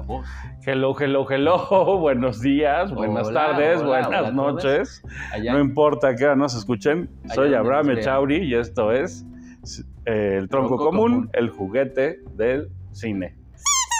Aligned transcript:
la 0.00 0.06
voz. 0.06 0.26
Hello, 0.64 0.94
hello, 0.98 1.26
hello. 1.28 1.98
Buenos 2.00 2.40
días, 2.40 2.92
buenas 2.92 3.28
Hola, 3.28 3.46
tardes, 3.46 3.80
hola, 3.80 3.88
buenas 3.88 4.20
hola 4.20 4.30
noches. 4.30 5.02
Allá 5.32 5.52
No 5.52 5.60
importa 5.60 6.14
que 6.16 6.34
nos 6.36 6.54
escuchen. 6.54 7.10
Soy 7.34 7.54
Abraham. 7.54 7.90
Echauri 7.90 8.38
y 8.38 8.54
esto 8.54 8.92
es 8.92 9.26
eh, 10.06 10.36
El 10.38 10.48
Tronco, 10.48 10.76
Tronco 10.76 10.84
común, 10.84 11.12
Común. 11.12 11.30
el 11.34 11.50
juguete 11.50 12.20
del 12.34 12.70
cine. 12.92 13.36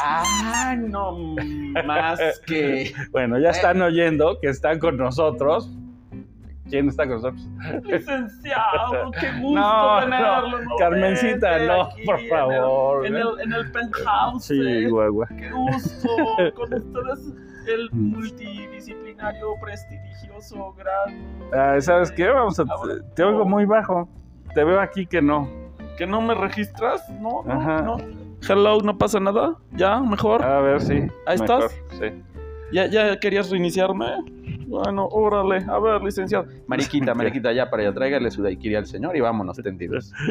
Ah, 0.02 0.75
no 0.79 1.12
más 1.86 2.19
que. 2.46 2.93
Bueno, 3.11 3.39
ya 3.39 3.51
están 3.51 3.82
oyendo 3.82 4.39
que 4.41 4.48
están 4.48 4.79
con 4.79 4.96
nosotros. 4.96 5.71
¿Quién 6.71 6.89
está 6.89 7.05
con 7.07 7.16
nosotros? 7.16 7.48
Licenciado, 7.84 9.11
qué 9.21 9.27
gusto 9.41 9.61
No, 9.61 10.00
tenerlo. 10.00 10.59
no, 10.62 10.77
Carmencita, 10.79 11.59
no, 11.59 11.89
por 12.07 12.18
en 12.18 12.25
el- 12.25 12.30
favor. 12.30 13.07
En 13.07 13.16
el, 13.16 13.29
en 13.43 13.53
el 13.53 13.73
penthouse. 13.73 14.44
Sí, 14.44 14.61
eh. 14.61 14.89
guagua. 14.89 15.27
Qué 15.29 15.50
gusto. 15.50 16.08
Con 16.54 16.72
ustedes, 16.75 17.35
el 17.67 17.91
multidisciplinario, 17.93 19.54
prestigioso, 19.61 20.75
gran. 20.75 21.39
Ah, 21.53 21.80
¿Sabes 21.80 22.11
qué? 22.13 22.29
Vamos 22.29 22.58
a, 22.61 22.64
Ahora- 22.68 22.94
te 23.14 23.22
oigo 23.25 23.44
muy 23.44 23.64
bajo. 23.64 24.08
Te 24.55 24.64
veo 24.64 24.80
aquí 24.80 25.07
que 25.07 25.21
no. 25.22 25.49
¿Que 25.96 26.07
no 26.07 26.21
me 26.22 26.35
registras? 26.35 27.08
No, 27.21 27.43
no, 27.44 27.52
Ajá. 27.52 27.82
no. 27.82 27.96
Hello, 28.49 28.79
no 28.80 28.96
pasa 28.96 29.21
nada. 29.21 29.55
¿Ya? 29.72 30.00
¿Mejor? 30.00 30.43
A 30.43 30.61
ver, 30.61 30.80
sí. 30.80 30.94
Ahí 31.27 31.39
mejor, 31.39 31.64
estás. 31.64 31.82
Sí. 31.99 32.22
¿Ya, 32.72 32.86
¿Ya 32.86 33.19
querías 33.19 33.50
reiniciarme? 33.50 34.06
Bueno, 34.66 35.06
órale. 35.10 35.64
A 35.69 35.78
ver, 35.80 36.02
licenciado. 36.02 36.47
Mariquita, 36.66 37.12
mariquita, 37.14 37.52
ya 37.52 37.69
para 37.69 37.83
allá. 37.83 37.92
Tráigale 37.94 38.30
su 38.30 38.42
daiquiri 38.42 38.77
al 38.77 38.86
señor 38.86 39.16
y 39.16 39.20
vámonos 39.20 39.56
tendidos. 39.58 40.12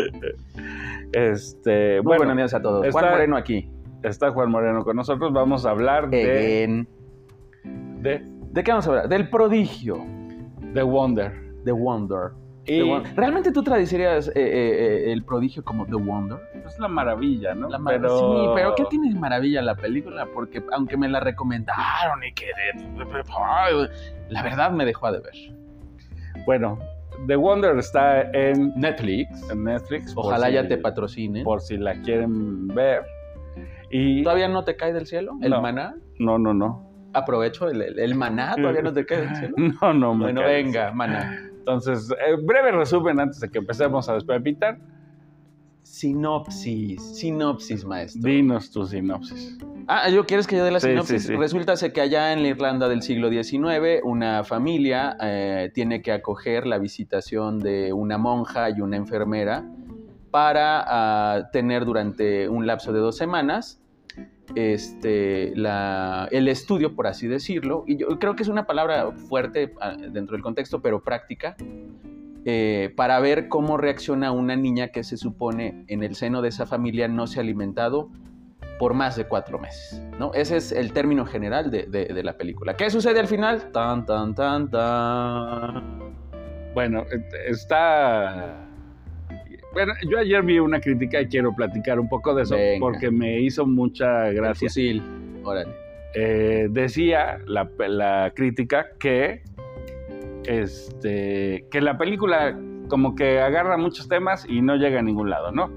Este, 1.12 1.98
Muy 1.98 2.05
bueno, 2.05 2.20
buenos 2.20 2.38
días 2.38 2.53
a 2.53 2.62
todos. 2.62 2.85
está- 2.85 2.99
Juan 2.99 3.12
Moreno 3.12 3.35
aquí. 3.38 3.70
está 4.03 4.31
Juan 4.31 4.52
Moreno 4.52 4.84
con 4.84 4.95
nosotros. 4.95 5.34
Vamos 5.34 5.65
a 5.65 5.71
hablar 5.71 6.09
de, 6.09 6.21
Again. 6.23 6.87
de 8.01 8.23
¿De 8.51 8.63
qué 8.63 8.71
vamos 8.71 8.85
a 8.87 8.90
hablar? 8.91 9.09
Del 9.09 9.29
prodigio. 9.29 9.98
The 10.74 10.84
Wonder. 10.84 11.34
The 11.65 11.71
Wonder. 11.71 12.31
¿Realmente 13.15 13.51
tú 13.51 13.63
traducirías 13.63 14.27
eh, 14.29 14.31
eh, 14.35 14.41
eh, 15.07 15.12
el 15.12 15.23
prodigio 15.23 15.63
como 15.63 15.85
The 15.85 15.95
Wonder? 15.95 16.37
es 16.65 16.77
la 16.79 16.87
maravilla, 16.87 17.55
¿no? 17.55 17.67
La 17.70 17.79
mar- 17.79 17.95
Sí, 17.99 18.49
pero 18.55 18.75
¿qué 18.75 18.85
tiene 18.89 19.09
de 19.13 19.20
maravilla 19.20 19.62
la 19.62 19.75
película? 19.75 20.27
Porque 20.34 20.63
aunque 20.71 20.95
me 20.97 21.07
la 21.09 21.20
recomendaron 21.20 22.23
y 22.23 22.34
que... 22.34 22.47
La 24.29 24.43
verdad 24.43 24.71
me 24.71 24.85
dejó 24.85 25.07
a 25.07 25.12
deber. 25.13 25.34
Bueno, 26.45 26.77
The 27.27 27.35
Wonder 27.35 27.77
está 27.77 28.21
en, 28.31 28.71
Netflix. 28.75 29.49
en 29.49 29.63
Netflix. 29.63 30.13
Ojalá 30.15 30.47
si- 30.47 30.53
ya 30.53 30.67
te 30.67 30.77
patrocine. 30.77 31.43
Por 31.43 31.62
si 31.62 31.77
la 31.77 31.93
quieren 32.01 32.67
ver. 32.67 33.01
Y 33.90 34.23
¿Todavía 34.23 34.47
no 34.47 34.63
te 34.63 34.75
cae 34.75 34.93
del 34.93 35.07
cielo 35.07 35.34
el 35.41 35.49
No. 35.49 35.62
maná? 35.62 35.95
no, 36.20 36.37
no, 36.37 36.53
no. 36.53 36.85
Aprovecho 37.13 37.67
el, 37.67 37.81
el- 37.81 37.97
el 37.99 38.13
maná, 38.13 38.55
¿todavía 38.55 38.84
no 38.84 38.93
te 38.93 39.03
cae 39.05 39.21
del 39.21 39.35
cielo? 39.35 39.55
No, 39.57 39.93
no 39.93 40.13
me 40.13 40.25
Bueno, 40.25 40.41
cae. 40.41 40.63
venga, 40.63 40.91
maná. 40.91 41.49
Entonces, 41.70 42.12
eh, 42.12 42.35
breve 42.41 42.71
resumen 42.71 43.20
antes 43.20 43.39
de 43.39 43.49
que 43.49 43.59
empecemos 43.59 44.09
a 44.09 44.15
despepitar. 44.15 44.79
Sinopsis, 45.84 47.17
sinopsis, 47.17 47.85
maestro. 47.85 48.21
Dinos 48.23 48.71
tu 48.71 48.85
sinopsis. 48.85 49.57
Ah, 49.87 50.09
¿yo 50.09 50.25
quieres 50.25 50.45
que 50.45 50.55
yo 50.57 50.63
dé 50.63 50.71
la 50.71 50.79
Sí, 50.79 50.90
sinopsis? 50.90 51.21
sí, 51.21 51.27
sí. 51.29 51.35
Resulta 51.35 51.75
que 51.91 52.01
allá 52.01 52.34
en 52.34 52.41
la 52.41 52.49
Irlanda 52.49 52.90
del 52.90 53.01
siglo 53.01 53.29
XIX, 53.29 54.01
una 54.03 54.43
familia 54.43 55.15
eh, 55.21 55.71
tiene 55.73 56.01
que 56.01 56.12
acoger 56.12 56.67
la 56.67 56.77
visitación 56.79 57.59
de 57.59 57.93
una 57.93 58.17
monja 58.17 58.70
y 58.70 58.81
una 58.81 58.97
enfermera 58.97 59.65
para 60.31 60.84
ah, 60.87 61.49
tener 61.51 61.85
durante 61.85 62.49
un 62.49 62.67
lapso 62.67 62.93
de 62.93 62.99
dos 62.99 63.17
semanas 63.17 63.81
este, 64.56 65.53
el 65.53 66.47
estudio, 66.47 66.96
por 66.96 67.08
así 67.08 67.28
decirlo. 67.28 67.84
Y 67.88 67.97
yo 67.97 68.08
creo 68.19 68.36
que 68.36 68.44
es 68.44 68.50
una 68.50 68.66
palabra 68.66 69.12
fuerte 69.12 69.74
ah, 69.81 69.96
dentro 69.97 70.36
del 70.36 70.42
contexto, 70.44 70.82
pero 70.82 71.02
práctica. 71.04 71.56
eh, 72.46 72.94
para 72.96 73.20
ver 73.20 73.50
cómo 73.50 73.76
reacciona 73.78 74.32
una 74.32 74.56
niña 74.56 74.88
que 74.88 75.04
se 75.04 75.18
supone 75.18 75.84
en 75.88 76.04
el 76.04 76.16
seno 76.16 76.42
de 76.42 76.48
esa 76.50 76.66
familia 76.66 77.08
no 77.09 77.28
se 77.28 77.40
ha 77.40 77.44
alimentado 77.44 78.09
por 78.80 78.94
más 78.94 79.18
de 79.18 79.26
cuatro 79.26 79.59
meses, 79.59 80.02
¿no? 80.18 80.34
Ese 80.34 80.56
es 80.56 80.72
el 80.72 80.94
término 80.94 81.26
general 81.26 81.70
de, 81.70 81.84
de- 81.84 82.06
de 82.06 82.24
la 82.24 82.38
película. 82.38 82.76
¿Qué 82.78 82.90
sucede 82.90 83.20
al 83.20 83.28
final? 83.28 83.72
Tan, 83.74 84.06
tan, 84.06 84.34
tan, 84.34 84.70
tan. 84.72 86.00
Bueno, 86.74 87.02
eh, 87.12 87.22
está. 87.50 88.69
Bueno, 89.85 89.94
yo 90.09 90.19
ayer 90.19 90.44
vi 90.44 90.59
una 90.59 90.81
crítica 90.81 91.22
y 91.22 91.28
quiero 91.28 91.56
platicar 91.56 92.00
un 92.01 92.09
poco 92.09 92.35
de 92.35 92.44
eso 92.44 92.56
Venga. 92.56 92.79
porque 92.81 93.09
me 93.09 93.40
hizo 93.40 93.66
mucha 93.66 94.28
El 94.28 94.35
gracia. 94.35 94.67
fusil. 94.67 95.01
Órale. 95.44 95.72
Eh, 96.16 96.67
decía 96.69 97.38
la, 97.45 97.69
la 97.88 98.34
crítica 98.35 98.88
que, 99.00 99.41
este, 100.45 101.66
que 101.72 101.79
la 101.81 101.97
película 101.97 102.59
como 102.90 103.16
que 103.16 103.40
agarra 103.40 103.78
muchos 103.78 104.07
temas 104.09 104.45
y 104.50 104.62
no 104.62 104.75
llega 104.75 105.00
a 105.00 105.03
ningún 105.03 105.29
lado, 105.29 105.51
¿no? 105.51 105.72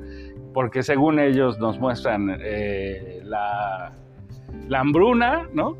Porque 0.54 0.82
según 0.82 1.20
ellos 1.20 1.58
nos 1.60 1.78
muestran 1.78 2.38
eh, 2.42 3.20
la, 3.24 3.92
la 4.68 4.80
hambruna, 4.80 5.48
¿no? 5.52 5.76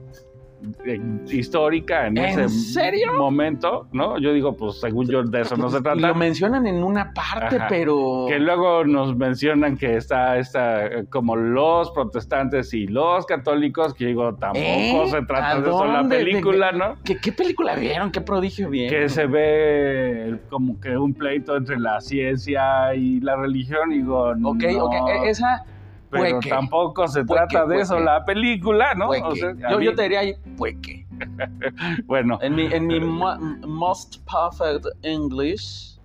Eh, 0.85 1.01
histórica 1.31 2.07
en, 2.07 2.19
¿En 2.19 2.25
ese 2.41 2.49
serio? 2.49 3.15
momento, 3.17 3.89
¿no? 3.93 4.19
Yo 4.19 4.33
digo, 4.33 4.57
pues 4.57 4.81
según 4.81 5.09
yo 5.09 5.23
de 5.25 5.41
eso 5.41 5.57
no 5.57 5.69
se 5.71 5.81
trata. 5.81 5.99
Lo 6.01 6.15
mencionan 6.15 6.67
en 6.67 6.83
una 6.85 7.13
parte, 7.13 7.57
Ajá. 7.57 7.67
pero... 7.69 8.27
Que 8.29 8.39
luego 8.39 8.85
nos 8.85 9.17
mencionan 9.17 9.77
que 9.77 9.97
está, 9.97 10.39
está 10.39 10.87
eh, 10.87 11.05
como 11.11 11.35
los 11.37 11.91
protestantes 11.91 12.73
y 12.75 12.87
los 12.87 13.27
católicos, 13.27 13.93
que 13.95 14.07
digo, 14.07 14.35
tampoco 14.37 14.63
¿Eh? 14.65 15.07
se 15.11 15.23
trata 15.23 15.51
¿A 15.51 15.61
de 15.61 15.69
eso 15.69 15.85
la 15.85 16.09
película, 16.09 16.71
¿no? 16.73 16.95
¿Qué, 17.05 17.17
qué 17.19 17.33
película 17.33 17.75
vieron? 17.75 18.13
¿Qué 18.13 18.21
prodigio 18.21 18.71
vieron? 18.71 18.91
Que 19.01 19.09
se 19.09 19.27
ve 19.27 20.39
como 20.49 20.79
que 20.81 20.97
un 20.97 21.13
pleito 21.15 21.57
entre 21.57 21.79
la 21.79 22.01
ciencia 22.01 22.95
y 22.95 23.21
la 23.21 23.37
religión, 23.37 23.93
y 23.93 23.97
digo, 23.99 24.35
no, 24.37 24.51
Ok, 24.51 24.65
ok. 24.81 24.95
e- 25.25 25.29
Esa... 25.31 25.65
pero 26.13 26.31
pueque. 26.35 26.49
tampoco 26.51 27.09
se 27.09 27.25
Pueque, 27.25 27.47
trata 27.49 27.67
de 27.67 27.81
eso 27.81 27.99
la 27.99 28.25
película, 28.25 28.95
¿no? 28.95 29.09
O 29.09 29.35
sea, 29.35 29.53
yo, 29.71 29.79
mí- 29.81 29.85
yo 29.87 29.95
te 29.97 30.03
diría 30.05 30.21
ahí, 30.21 30.35
pueque. 30.57 31.05
Bueno, 32.07 32.39
En 32.43 32.55
mi, 32.55 32.67
en 32.73 32.87
mi 32.87 33.01
mo- 33.21 33.39
most 33.67 34.19
perfect 34.31 34.87
English, 35.03 35.99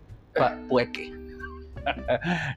pueque. 0.69 1.13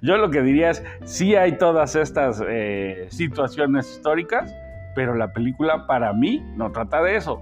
Yo 0.02 0.16
lo 0.16 0.30
que 0.30 0.42
diría 0.42 0.70
es, 0.70 0.82
sí 1.04 1.36
hay 1.36 1.56
todas 1.58 1.94
estas 1.96 2.42
eh, 2.46 3.06
situaciones 3.10 3.88
históricas, 3.90 4.52
pero 4.94 5.14
la 5.14 5.32
película 5.32 5.86
para 5.86 6.12
mí 6.12 6.42
no 6.56 6.72
trata 6.72 7.02
de 7.02 7.16
eso. 7.16 7.40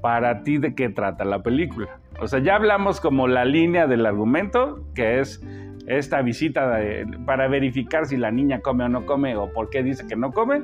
Para 0.00 0.42
ti, 0.42 0.58
¿de 0.58 0.74
qué 0.74 0.88
trata 0.88 1.24
la 1.24 1.42
película? 1.42 1.88
O 2.20 2.26
sea, 2.26 2.40
ya 2.40 2.56
hablamos 2.56 3.00
como 3.00 3.28
la 3.28 3.44
línea 3.44 3.86
del 3.86 4.04
argumento, 4.06 4.84
que 4.94 5.20
es 5.20 5.40
esta 5.86 6.22
visita 6.22 6.76
de- 6.78 7.06
para 7.26 7.48
verificar 7.48 8.06
si 8.06 8.16
la 8.16 8.30
niña 8.30 8.60
come 8.60 8.84
o 8.84 8.88
no 8.88 9.04
come 9.06 9.36
o 9.36 9.52
por 9.52 9.70
qué 9.70 9.82
dice 9.82 10.06
que 10.06 10.16
no 10.16 10.32
come. 10.32 10.62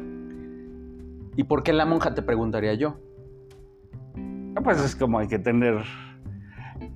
¿Y 1.37 1.45
por 1.45 1.63
qué 1.63 1.73
la 1.73 1.85
monja 1.87 2.15
te 2.15 2.23
preguntaría 2.23 2.75
yo? 2.75 2.99
Ah, 4.57 4.61
Pues 4.63 4.81
es 4.83 4.97
como 4.97 5.19
hay 5.19 5.29
que 5.29 5.39
tener... 5.39 5.77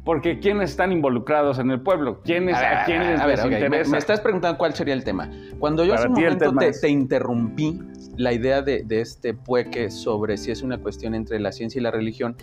Porque 0.04 0.40
¿quiénes 0.40 0.70
están 0.70 0.90
involucrados 0.92 1.58
en 1.60 1.70
el 1.70 1.80
pueblo? 1.80 2.20
¿Quiénes, 2.24 2.56
a, 2.56 2.84
quiénes 2.84 3.20
a 3.20 3.26
ver, 3.26 3.36
les 3.38 3.44
ok, 3.46 3.50
me- 3.52 3.60
interesa? 3.60 3.90
Me, 3.92 3.98
estás 3.98 4.20
preguntando 4.20 4.58
cuál 4.58 4.74
sería 4.74 4.94
el 4.94 5.04
tema. 5.04 5.30
Cuando 5.60 5.84
yo 5.84 5.90
Para 5.90 6.00
hace 6.00 6.08
un 6.08 6.14
momento 6.14 6.44
tema 6.46 6.60
te, 6.60 6.68
es- 6.68 6.80
te 6.80 6.88
interrumpí 6.88 7.80
la 8.16 8.32
idea 8.32 8.62
de, 8.62 8.82
de 8.84 9.00
este 9.00 9.32
pueque 9.34 9.90
sobre 9.90 10.36
si 10.38 10.50
es 10.50 10.62
una 10.62 10.78
cuestión 10.78 11.14
entre 11.14 11.38
la 11.40 11.50
ciencia 11.52 11.78
y 11.78 11.82
la 11.82 11.90
religión, 11.92 12.36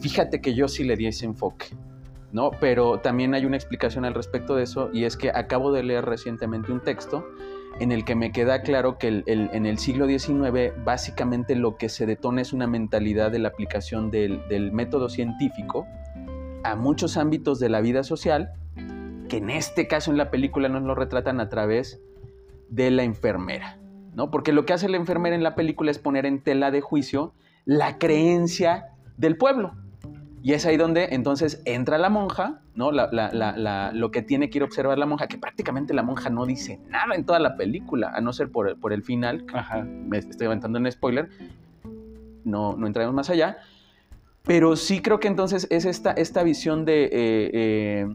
fíjate 0.00 0.40
que 0.42 0.54
yo 0.54 0.68
sí 0.68 0.84
le 0.84 0.96
di 0.96 1.06
ese 1.06 1.24
enfoque, 1.26 1.66
¿no? 2.36 2.50
Pero 2.60 3.00
también 3.00 3.32
hay 3.32 3.46
una 3.46 3.56
explicación 3.56 4.04
al 4.04 4.12
respecto 4.12 4.56
de 4.56 4.64
eso 4.64 4.90
y 4.92 5.04
es 5.04 5.16
que 5.16 5.30
acabo 5.30 5.72
de 5.72 5.82
leer 5.82 6.04
recientemente 6.04 6.70
un 6.70 6.80
texto 6.82 7.26
en 7.80 7.92
el 7.92 8.04
que 8.04 8.14
me 8.14 8.30
queda 8.30 8.60
claro 8.60 8.98
que 8.98 9.24
en 9.26 9.64
el 9.64 9.78
siglo 9.78 10.06
XIX 10.06 10.74
básicamente 10.84 11.56
lo 11.56 11.78
que 11.78 11.88
se 11.88 12.04
detona 12.04 12.42
es 12.42 12.52
una 12.52 12.66
mentalidad 12.66 13.30
de 13.30 13.38
la 13.38 13.48
aplicación 13.48 14.10
del, 14.10 14.46
del 14.48 14.70
método 14.70 15.08
científico 15.08 15.86
a 16.62 16.76
muchos 16.76 17.16
ámbitos 17.16 17.58
de 17.58 17.70
la 17.70 17.80
vida 17.80 18.02
social, 18.02 18.52
que 19.30 19.38
en 19.38 19.48
este 19.48 19.88
caso 19.88 20.10
en 20.10 20.18
la 20.18 20.30
película 20.30 20.68
nos 20.68 20.82
lo 20.82 20.94
retratan 20.94 21.40
a 21.40 21.48
través 21.48 22.02
de 22.68 22.90
la 22.90 23.02
enfermera, 23.02 23.78
¿no? 24.14 24.30
Porque 24.30 24.52
lo 24.52 24.66
que 24.66 24.74
hace 24.74 24.90
la 24.90 24.98
enfermera 24.98 25.36
en 25.36 25.42
la 25.42 25.54
película 25.54 25.90
es 25.90 25.98
poner 25.98 26.26
en 26.26 26.42
tela 26.42 26.70
de 26.70 26.82
juicio 26.82 27.32
la 27.64 27.96
creencia 27.96 28.88
del 29.16 29.38
pueblo. 29.38 29.72
Y 30.46 30.52
es 30.52 30.64
ahí 30.64 30.76
donde 30.76 31.08
entonces 31.10 31.60
entra 31.64 31.98
la 31.98 32.08
monja, 32.08 32.60
¿no? 32.76 32.92
La- 32.92 33.08
la- 33.10 33.32
la- 33.32 33.56
la- 33.56 33.90
lo 33.90 34.12
que 34.12 34.22
tiene 34.22 34.48
que 34.48 34.58
ir 34.58 34.62
a 34.62 34.66
observar 34.66 34.96
la 34.96 35.04
monja, 35.04 35.26
que 35.26 35.38
prácticamente 35.38 35.92
la 35.92 36.04
monja 36.04 36.30
no 36.30 36.46
dice 36.46 36.78
nada 36.88 37.16
en 37.16 37.24
toda 37.26 37.40
la 37.40 37.56
película, 37.56 38.12
a 38.14 38.20
no 38.20 38.32
ser 38.32 38.52
por, 38.52 38.68
el- 38.68 38.76
por 38.76 38.92
el 38.92 39.02
final, 39.02 39.44
Ajá. 39.52 39.82
me 39.82 40.18
estoy 40.18 40.46
aventando 40.46 40.78
en 40.78 40.92
spoiler, 40.92 41.28
no, 42.44 42.76
no 42.76 42.86
entraremos 42.86 43.12
más 43.12 43.28
allá, 43.28 43.56
pero 44.44 44.76
sí 44.76 45.02
creo 45.02 45.18
que 45.18 45.26
entonces 45.26 45.66
es 45.68 45.84
esta, 45.84 46.12
esta 46.12 46.44
visión 46.44 46.84
de 46.84 47.06
eh, 47.06 47.10
eh, 47.52 48.06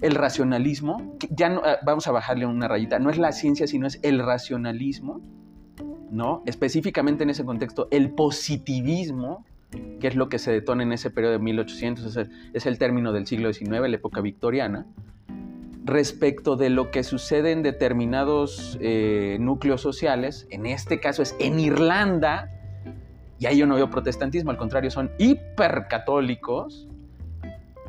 el 0.00 0.14
racionalismo, 0.14 1.16
que 1.18 1.26
ya 1.32 1.48
no, 1.48 1.60
ah, 1.64 1.78
vamos 1.84 2.06
a 2.06 2.12
bajarle 2.12 2.46
una 2.46 2.68
rayita, 2.68 3.00
no 3.00 3.10
es 3.10 3.18
la 3.18 3.32
ciencia, 3.32 3.66
sino 3.66 3.88
es 3.88 3.98
el 4.04 4.20
racionalismo, 4.20 5.20
¿no? 6.08 6.44
Específicamente 6.46 7.24
en 7.24 7.30
ese 7.30 7.44
contexto, 7.44 7.88
el 7.90 8.10
positivismo, 8.12 9.44
que 10.00 10.08
es 10.08 10.16
lo 10.16 10.28
que 10.28 10.38
se 10.38 10.52
detona 10.52 10.82
en 10.82 10.92
ese 10.92 11.10
periodo 11.10 11.32
de 11.34 11.38
1800, 11.38 12.04
es 12.04 12.16
el, 12.16 12.30
es 12.52 12.66
el 12.66 12.78
término 12.78 13.12
del 13.12 13.26
siglo 13.26 13.52
XIX, 13.52 13.70
la 13.88 13.96
época 13.96 14.20
victoriana, 14.20 14.86
respecto 15.84 16.56
de 16.56 16.70
lo 16.70 16.90
que 16.90 17.04
sucede 17.04 17.52
en 17.52 17.62
determinados 17.62 18.78
eh, 18.80 19.36
núcleos 19.38 19.80
sociales, 19.80 20.46
en 20.50 20.66
este 20.66 20.98
caso 20.98 21.22
es 21.22 21.36
en 21.38 21.60
Irlanda, 21.60 22.50
y 23.38 23.46
ahí 23.46 23.58
yo 23.58 23.66
no 23.66 23.74
veo 23.74 23.90
protestantismo, 23.90 24.50
al 24.50 24.56
contrario, 24.56 24.90
son 24.90 25.10
hipercatólicos, 25.18 26.88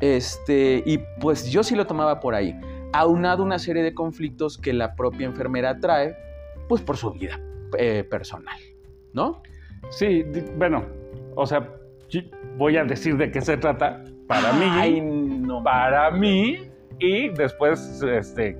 este, 0.00 0.82
y 0.84 1.00
pues 1.20 1.50
yo 1.50 1.62
sí 1.62 1.74
lo 1.74 1.86
tomaba 1.86 2.20
por 2.20 2.34
ahí, 2.34 2.54
aunado 2.92 3.42
una 3.42 3.58
serie 3.58 3.82
de 3.82 3.94
conflictos 3.94 4.58
que 4.58 4.74
la 4.74 4.94
propia 4.94 5.26
enfermera 5.26 5.78
trae, 5.80 6.16
pues 6.68 6.82
por 6.82 6.96
su 6.96 7.12
vida 7.12 7.40
eh, 7.78 8.04
personal, 8.04 8.58
¿no? 9.14 9.42
Sí, 9.90 10.24
bueno, 10.56 10.84
o 11.36 11.46
sea, 11.46 11.68
voy 12.56 12.76
a 12.76 12.84
decir 12.84 13.16
de 13.16 13.30
qué 13.30 13.40
se 13.40 13.56
trata 13.56 14.02
para 14.26 14.50
Ay, 14.80 15.00
mí, 15.00 15.38
no, 15.46 15.62
para 15.62 16.10
mí, 16.10 16.68
y 16.98 17.28
después, 17.28 18.02
este, 18.02 18.58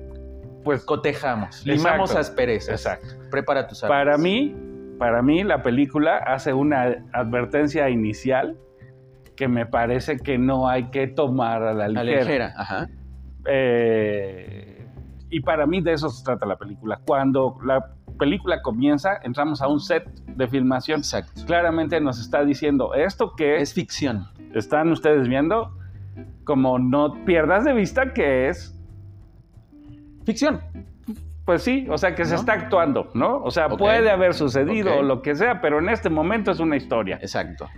pues, 0.63 0.85
cotejamos, 0.85 1.47
Exacto. 1.65 1.71
limamos 1.71 2.15
asperezas. 2.15 2.85
exacto. 2.85 3.07
Prepara 3.31 3.67
tus 3.67 3.81
Para 3.81 3.99
armas. 4.13 4.19
mí, 4.19 4.55
para 4.97 5.21
mí 5.21 5.43
la 5.43 5.61
película 5.63 6.17
hace 6.17 6.53
una 6.53 7.03
advertencia 7.13 7.89
inicial 7.89 8.57
que 9.35 9.47
me 9.47 9.65
parece 9.65 10.17
que 10.17 10.37
no 10.37 10.67
hay 10.69 10.85
que 10.89 11.07
tomar 11.07 11.61
a 11.63 11.73
la 11.73 11.87
La 11.89 12.03
ligera. 12.03 12.23
ligera, 12.23 12.53
ajá. 12.57 12.87
Eh, 13.45 14.85
y 15.29 15.39
para 15.41 15.65
mí 15.65 15.81
de 15.81 15.93
eso 15.93 16.09
se 16.09 16.23
trata 16.23 16.45
la 16.45 16.55
película. 16.57 16.99
Cuando 17.05 17.57
la 17.65 17.93
película 18.17 18.61
comienza, 18.61 19.17
entramos 19.23 19.61
a 19.61 19.67
un 19.67 19.79
set 19.79 20.07
de 20.25 20.47
filmación. 20.47 20.99
Exacto. 20.99 21.41
Claramente 21.45 21.99
nos 22.01 22.19
está 22.19 22.43
diciendo 22.43 22.93
esto 22.93 23.33
que 23.35 23.57
Es 23.57 23.73
ficción. 23.73 24.27
están 24.53 24.91
ustedes 24.91 25.27
viendo, 25.27 25.77
como 26.43 26.79
no 26.79 27.23
pierdas 27.25 27.63
de 27.65 27.73
vista 27.73 28.13
que 28.13 28.49
es, 28.49 28.73
Ficción. 30.25 30.59
pues 31.45 31.63
sí, 31.63 31.87
o 31.89 31.97
sea 31.97 32.13
que 32.15 32.25
se 32.25 32.35
está 32.35 32.53
actuando, 32.53 33.09
¿no? 33.13 33.37
O 33.43 33.51
sea, 33.51 33.69
puede 33.69 34.09
haber 34.09 34.33
sucedido 34.33 34.97
o 34.97 35.01
lo 35.03 35.21
que 35.21 35.35
sea, 35.35 35.61
pero 35.61 35.79
en 35.79 35.87
este 35.89 36.09
momento 36.09 36.51
es 36.51 36.59
una 36.59 36.75
historia. 36.75 37.17
Exacto. 37.21 37.69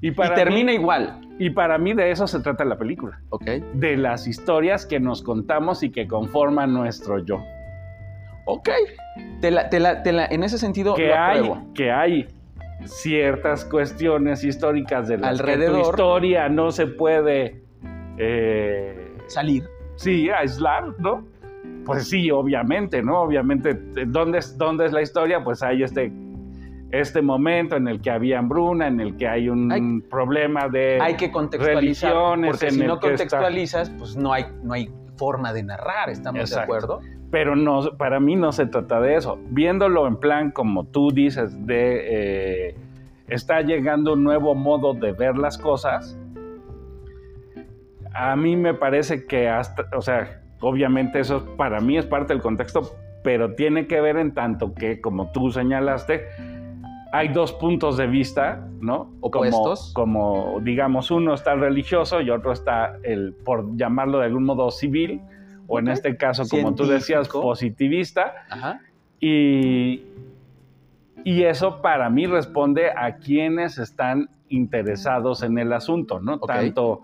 Y, 0.00 0.12
termina 0.12 0.70
mí, 0.70 0.78
igual. 0.78 1.20
y 1.38 1.48
para 1.50 1.78
mí 1.78 1.94
de 1.94 2.10
eso 2.10 2.26
se 2.26 2.38
trata 2.40 2.64
la 2.64 2.76
película, 2.76 3.20
Ok. 3.30 3.44
de 3.72 3.96
las 3.96 4.26
historias 4.26 4.84
que 4.86 5.00
nos 5.00 5.22
contamos 5.22 5.82
y 5.82 5.90
que 5.90 6.06
conforman 6.06 6.74
nuestro 6.74 7.18
yo. 7.24 7.42
Ok. 8.46 8.68
Te 9.40 9.50
la, 9.50 9.68
te 9.70 9.80
la, 9.80 10.02
te 10.02 10.12
la, 10.12 10.26
en 10.26 10.42
ese 10.42 10.58
sentido, 10.58 10.94
que 10.94 11.06
lo 11.08 11.14
hay, 11.14 11.38
apruebo. 11.38 11.72
que 11.74 11.90
hay 11.90 12.26
ciertas 12.84 13.64
cuestiones 13.64 14.44
históricas 14.44 15.08
de 15.08 15.18
las 15.18 15.40
que 15.40 15.50
Alrededor. 15.50 15.82
tu 15.82 15.90
historia 15.90 16.48
no 16.48 16.70
se 16.70 16.86
puede, 16.86 17.62
eh, 18.18 19.12
Salir. 19.26 19.64
sí, 19.96 20.28
aislar, 20.30 20.84
¿no? 20.98 21.24
Pues 21.84 22.08
sí, 22.08 22.30
obviamente, 22.30 23.02
¿no? 23.02 23.20
Obviamente, 23.22 23.74
¿dónde 24.06 24.38
es, 24.38 24.56
dónde 24.56 24.86
es 24.86 24.92
la 24.92 25.02
historia? 25.02 25.44
Pues 25.44 25.62
hay 25.62 25.82
este, 25.82 26.10
este 26.90 27.20
momento 27.22 27.76
en 27.76 27.88
el 27.88 28.00
que 28.00 28.10
había 28.10 28.38
hambruna, 28.38 28.86
en 28.86 29.00
el 29.00 29.16
que 29.16 29.28
hay 29.28 29.48
un 29.50 29.70
Hay- 29.70 30.00
problema 30.08 30.68
de... 30.68 30.98
Hay 31.00 31.14
que 31.16 31.30
contextualizar. 31.30 32.14
Porque 32.46 32.66
en 32.66 32.72
si 32.72 32.78
no 32.86 32.94
está- 32.94 33.08
contextualizas, 33.08 33.90
pues 33.90 34.16
no 34.16 34.32
hay, 34.32 34.46
no 34.62 34.72
hay 34.72 34.88
forma 35.16 35.52
de 35.52 35.62
narrar. 35.62 36.10
¿Estamos 36.10 36.40
Exacto. 36.40 36.72
de 36.72 36.78
acuerdo? 36.78 37.00
Pero 37.30 37.56
no, 37.56 37.96
para 37.96 38.20
mí 38.20 38.36
no 38.36 38.52
se 38.52 38.66
trata 38.66 39.00
de 39.00 39.16
eso. 39.16 39.38
Viéndolo 39.50 40.06
en 40.06 40.16
plan, 40.16 40.50
como 40.50 40.84
tú 40.84 41.10
dices, 41.10 41.66
de 41.66 42.68
eh, 42.70 42.76
está 43.28 43.60
llegando 43.62 44.12
un 44.12 44.24
nuevo 44.24 44.54
modo 44.54 44.94
de 44.94 45.12
ver 45.12 45.36
las 45.36 45.58
cosas. 45.58 46.18
A 48.12 48.36
mí 48.36 48.56
me 48.56 48.74
parece 48.74 49.26
que 49.26 49.48
hasta, 49.48 49.86
o 49.96 50.02
sea, 50.02 50.42
obviamente 50.60 51.20
eso 51.20 51.56
para 51.56 51.80
mí 51.80 51.98
es 51.98 52.06
parte 52.06 52.32
del 52.32 52.42
contexto, 52.42 52.94
pero 53.24 53.54
tiene 53.54 53.86
que 53.86 54.00
ver 54.00 54.16
en 54.16 54.32
tanto 54.34 54.74
que, 54.74 55.00
como 55.00 55.32
tú 55.32 55.50
señalaste, 55.50 56.26
hay 57.14 57.28
dos 57.28 57.52
puntos 57.52 57.96
de 57.96 58.08
vista, 58.08 58.66
¿no? 58.80 59.12
Opuestos. 59.20 59.92
Como, 59.94 60.46
como, 60.46 60.60
digamos, 60.60 61.12
uno 61.12 61.34
está 61.34 61.52
el 61.52 61.60
religioso 61.60 62.20
y 62.20 62.28
otro 62.28 62.50
está 62.50 62.98
el, 63.04 63.34
por 63.34 63.76
llamarlo 63.76 64.18
de 64.18 64.24
algún 64.24 64.42
modo, 64.42 64.68
civil, 64.72 65.20
o 65.68 65.78
en 65.78 65.86
este 65.86 66.16
caso, 66.16 66.42
como 66.50 66.74
tú 66.74 66.86
decías, 66.86 67.28
positivista. 67.28 68.32
Ajá. 68.50 68.80
Y, 69.20 70.02
y 71.22 71.44
eso 71.44 71.80
para 71.82 72.10
mí 72.10 72.26
responde 72.26 72.90
a 72.90 73.18
quienes 73.18 73.78
están 73.78 74.28
interesados 74.48 75.44
en 75.44 75.56
el 75.58 75.72
asunto, 75.72 76.18
¿no? 76.18 76.40
Tanto, 76.40 77.02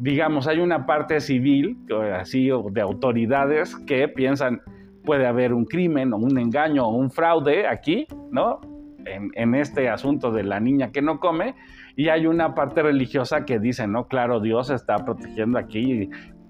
digamos, 0.00 0.48
hay 0.48 0.58
una 0.58 0.84
parte 0.84 1.20
civil, 1.20 1.78
así, 2.12 2.50
de 2.72 2.80
autoridades 2.80 3.76
que 3.86 4.08
piensan 4.08 4.62
puede 5.04 5.26
haber 5.26 5.52
un 5.52 5.64
crimen 5.64 6.12
o 6.12 6.16
un 6.16 6.38
engaño 6.38 6.86
o 6.86 6.96
un 6.96 7.10
fraude 7.10 7.68
aquí, 7.68 8.08
¿no? 8.32 8.60
En, 9.06 9.30
en 9.34 9.54
este 9.54 9.88
asunto 9.88 10.30
de 10.32 10.42
la 10.44 10.60
niña 10.60 10.90
que 10.92 11.02
no 11.02 11.18
come. 11.20 11.54
Y 11.96 12.08
hay 12.08 12.26
una 12.26 12.54
parte 12.54 12.82
religiosa 12.82 13.44
que 13.44 13.58
dice, 13.58 13.86
no, 13.86 14.06
claro, 14.08 14.40
Dios 14.40 14.70
está 14.70 14.96
protegiendo 14.96 15.58
aquí. 15.58 16.08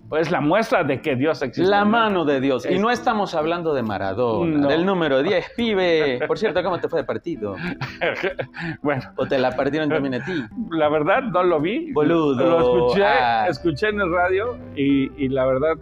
Pues 0.09 0.31
la 0.31 0.43
muestra 0.43 0.85
de 0.85 1.01
que 1.01 1.17
Dios 1.17 1.41
existe. 1.41 1.71
La 1.71 1.85
¿no? 1.85 1.91
mano 1.91 2.25
de 2.27 2.39
Dios. 2.41 2.69
Y 2.71 2.79
no 2.79 2.91
estamos 2.91 3.35
hablando 3.35 3.73
de 3.73 3.83
Maradona, 3.83 4.59
No. 4.59 4.69
del 4.69 4.85
número 4.85 5.23
10, 5.23 5.53
pibe. 5.57 6.21
Por 6.27 6.37
cierto, 6.39 6.63
¿cómo 6.63 6.79
te 6.79 6.89
fue 6.89 7.01
de 7.01 7.07
partido? 7.07 7.57
bueno, 8.83 9.03
¿O 9.17 9.27
te 9.27 9.39
la 9.39 9.53
partieron 9.53 9.89
también 9.89 10.15
a 10.15 10.25
ti? 10.25 10.33
la 10.71 10.89
verdad 10.89 11.23
no 11.23 11.43
lo 11.43 11.61
vi. 11.61 11.93
Boludo. 11.93 12.35
Lo 12.45 12.59
escuché, 12.87 13.05
Ah. 13.05 13.47
escuché 13.49 13.89
en 13.89 14.01
el 14.01 14.13
radio 14.13 14.59
y, 14.77 15.11
y 15.25 15.29
la 15.29 15.47
verdad 15.47 15.77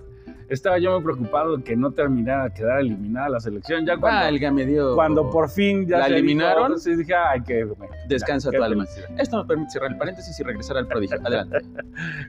estaba 0.50 0.78
yo 0.78 0.92
muy 0.92 1.02
preocupado 1.02 1.56
de 1.56 1.62
que 1.64 1.76
no 1.76 1.92
terminara, 1.92 2.52
quedara 2.52 2.80
eliminada 2.80 3.28
la 3.30 3.40
selección. 3.40 3.86
Ya 3.86 3.96
cuando, 3.96 4.94
cuando 4.94 5.30
por 5.30 5.48
fin 5.48 5.86
ya 5.86 5.98
¿La 5.98 6.04
se 6.06 6.14
dijo, 6.14 6.24
eliminaron? 6.24 6.78
sí 6.78 6.96
dije, 6.96 7.14
ay, 7.14 7.40
que 7.42 7.64
bueno, 7.64 7.94
Descansa 8.08 8.50
ya, 8.52 8.58
tu 8.58 8.64
alma. 8.64 8.84
felicidad. 8.84 9.20
Esto 9.20 9.36
nos 9.38 9.46
permite 9.46 9.70
cerrar 9.70 9.92
el 9.92 9.98
paréntesis 9.98 10.38
y 10.38 10.42
regresar 10.42 10.76
al 10.76 10.86
prodigio. 10.86 11.18
Adelante. 11.24 11.58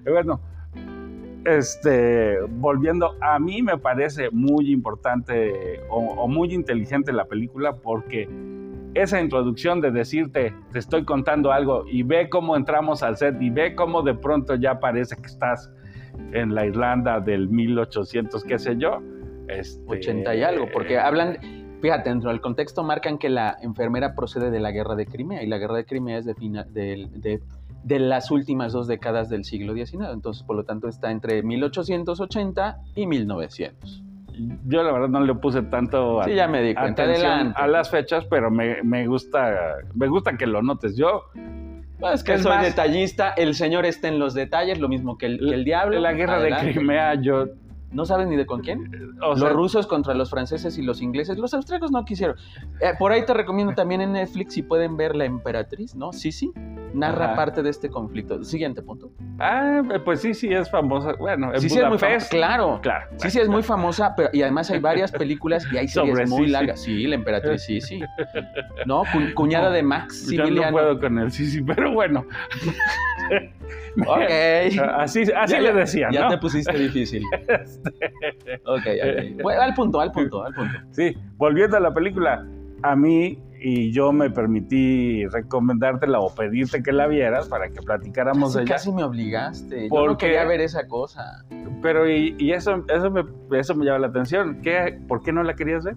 Bueno, 0.09 0.39
este, 1.45 2.39
volviendo, 2.49 3.15
a 3.21 3.39
mí 3.39 3.61
me 3.63 3.77
parece 3.77 4.29
muy 4.31 4.71
importante 4.71 5.81
o, 5.89 5.97
o 5.99 6.27
muy 6.27 6.53
inteligente 6.53 7.11
la 7.11 7.25
película 7.25 7.75
porque 7.77 8.29
esa 8.93 9.19
introducción 9.21 9.81
de 9.81 9.89
decirte, 9.89 10.53
te 10.71 10.79
estoy 10.79 11.05
contando 11.05 11.51
algo 11.51 11.85
y 11.87 12.03
ve 12.03 12.29
cómo 12.29 12.55
entramos 12.55 13.01
al 13.03 13.17
set 13.17 13.41
y 13.41 13.49
ve 13.49 13.73
cómo 13.73 14.03
de 14.03 14.13
pronto 14.13 14.53
ya 14.55 14.79
parece 14.79 15.15
que 15.15 15.25
estás 15.27 15.71
en 16.33 16.53
la 16.55 16.65
Irlanda 16.65 17.19
del 17.19 17.49
1800, 17.49 18.43
qué 18.43 18.59
sé 18.59 18.75
yo. 18.77 18.99
Este, 19.47 19.81
80 19.87 20.35
y 20.35 20.43
algo, 20.43 20.67
porque 20.71 20.97
hablan, 20.97 21.37
fíjate, 21.81 22.09
dentro 22.09 22.29
del 22.29 22.39
contexto 22.41 22.83
marcan 22.83 23.17
que 23.17 23.29
la 23.29 23.57
enfermera 23.61 24.15
procede 24.15 24.49
de 24.51 24.59
la 24.59 24.71
guerra 24.71 24.95
de 24.95 25.05
Crimea 25.05 25.43
y 25.43 25.47
la 25.47 25.57
guerra 25.57 25.75
de 25.75 25.85
Crimea 25.85 26.17
es 26.17 26.25
de, 26.25 26.35
fina- 26.35 26.63
del- 26.63 27.09
de, 27.21 27.41
de 27.83 27.99
las 27.99 28.31
últimas 28.31 28.71
dos 28.73 28.87
décadas 28.87 29.27
del 29.29 29.43
siglo 29.43 29.73
XIX, 29.73 30.05
entonces 30.13 30.43
por 30.43 30.55
lo 30.55 30.63
tanto 30.63 30.87
está 30.87 31.11
entre 31.11 31.41
1880 31.43 32.77
y 32.95 33.07
1900. 33.07 34.03
Yo 34.65 34.81
la 34.81 34.93
verdad 34.93 35.09
no 35.09 35.19
le 35.21 35.35
puse 35.35 35.61
tanto 35.63 36.23
Sí, 36.23 36.33
ya 36.33 36.47
me 36.47 36.61
di 36.61 36.73
cuenta, 36.73 37.03
atención 37.03 37.53
a 37.55 37.67
las 37.67 37.89
fechas, 37.91 38.25
pero 38.29 38.49
me, 38.49 38.81
me 38.81 39.05
gusta, 39.05 39.75
me 39.93 40.07
gusta 40.07 40.37
que 40.37 40.47
lo 40.47 40.61
notes. 40.63 40.95
Yo 40.95 41.25
Es 42.13 42.23
que 42.23 42.33
Es 42.33 42.41
soy 42.43 42.51
más- 42.51 42.63
detallista, 42.63 43.29
el 43.31 43.53
señor 43.55 43.85
está 43.85 44.07
en 44.07 44.19
los 44.19 44.33
detalles, 44.33 44.79
lo 44.79 44.89
mismo 44.89 45.17
que 45.17 45.25
el, 45.27 45.39
que 45.39 45.53
el 45.53 45.63
diablo. 45.63 45.99
la 45.99 46.13
guerra 46.13 46.35
Adelante. 46.37 46.67
de 46.67 46.73
Crimea, 46.73 47.15
yo 47.15 47.45
¿No 47.91 48.05
sabes 48.05 48.27
ni 48.27 48.37
de 48.37 48.45
con 48.45 48.61
quién? 48.61 48.89
o 49.21 49.35
los 49.35 49.51
rusos 49.51 49.85
contra 49.85 50.13
los 50.13 50.29
franceses 50.29 50.77
y 50.77 50.81
los 50.81 51.01
ingleses. 51.01 51.37
Los 51.37 51.53
austriacos 51.53 51.91
no 51.91 52.05
quisieron. 52.05 52.37
Eh, 52.79 52.93
por 52.97 53.11
ahí 53.11 53.25
te 53.25 53.33
recomiendo 53.33 53.73
también 53.73 53.99
en 53.99 54.13
Netflix 54.13 54.53
si 54.53 54.61
pueden 54.63 54.95
ver 54.95 55.13
La 55.13 55.25
Emperatriz, 55.25 55.93
¿no? 55.93 56.13
Sí, 56.13 56.31
sí. 56.31 56.53
Narra 56.93 57.25
Ajá. 57.27 57.35
parte 57.35 57.63
de 57.63 57.69
este 57.69 57.89
conflicto. 57.89 58.43
Siguiente 58.43 58.81
punto. 58.81 59.11
Ah, 59.39 59.81
pues 60.03 60.21
sí, 60.21 60.33
sí, 60.33 60.47
es 60.53 60.69
famosa. 60.69 61.13
Bueno, 61.13 61.53
en 61.53 61.61
sí, 61.61 61.69
sí, 61.69 61.79
es 61.79 61.87
muy 61.87 61.97
famosa. 61.97 62.29
Claro. 62.29 62.79
Claro. 62.81 63.07
Sí, 63.17 63.29
sí, 63.31 63.39
es 63.39 63.47
muy 63.47 63.63
famosa, 63.63 64.13
pero, 64.15 64.29
y 64.33 64.41
además 64.41 64.69
hay 64.71 64.79
varias 64.79 65.11
películas 65.11 65.65
y 65.71 65.77
hay 65.77 65.87
series 65.89 66.11
Sobre 66.13 66.25
muy 66.27 66.39
Sisi. 66.41 66.51
largas. 66.51 66.81
Sí, 66.81 67.07
La 67.07 67.15
Emperatriz, 67.15 67.63
sí, 67.63 67.79
sí. 67.81 68.01
No, 68.85 69.03
cu- 69.11 69.33
cuñada 69.35 69.69
de 69.71 69.83
Max 69.83 70.29
Yo 70.31 70.49
no 70.49 70.69
puedo 70.71 70.99
con 70.99 71.17
el 71.19 71.31
sí, 71.31 71.45
sí, 71.47 71.61
pero 71.61 71.91
bueno. 71.91 72.25
Ok. 74.07 74.21
Así, 74.95 75.23
así 75.35 75.53
Ya- 75.53 75.59
le 75.59 75.65
ya- 75.67 75.73
decían, 75.73 76.11
Ya 76.13 76.27
te 76.29 76.37
pusiste 76.37 76.77
difícil. 76.77 77.23
Ok, 78.65 78.81
ok. 78.85 79.41
Bueno, 79.43 79.61
al 79.61 79.73
punto, 79.73 79.99
al 79.99 80.11
punto, 80.11 80.43
al 80.45 80.53
punto. 80.53 80.79
Sí, 80.91 81.15
volviendo 81.37 81.75
a 81.77 81.79
la 81.79 81.93
película, 81.93 82.45
a 82.83 82.95
mí 82.95 83.37
y 83.63 83.91
yo 83.91 84.11
me 84.11 84.31
permití 84.31 85.25
recomendártela 85.27 86.19
o 86.19 86.33
pedirte 86.33 86.81
que 86.81 86.91
la 86.91 87.05
vieras 87.07 87.47
para 87.47 87.69
que 87.69 87.79
platicáramos 87.81 88.49
Casi, 88.53 88.57
de 88.57 88.63
ella. 88.63 88.73
casi 88.73 88.91
me 88.91 89.03
obligaste. 89.03 89.83
Yo 89.83 89.89
¿Por 89.89 90.09
no 90.09 90.17
qué? 90.17 90.25
quería 90.27 90.45
ver 90.45 90.61
esa 90.61 90.87
cosa. 90.87 91.45
Pero 91.81 92.09
y, 92.09 92.35
y 92.39 92.53
eso, 92.53 92.83
eso, 92.87 93.11
me, 93.11 93.23
eso 93.59 93.75
me 93.75 93.85
llama 93.85 93.99
la 93.99 94.07
atención. 94.07 94.59
¿Qué, 94.63 94.99
¿Por 95.07 95.21
qué 95.21 95.31
no 95.31 95.43
la 95.43 95.53
querías 95.55 95.83
ver? 95.83 95.95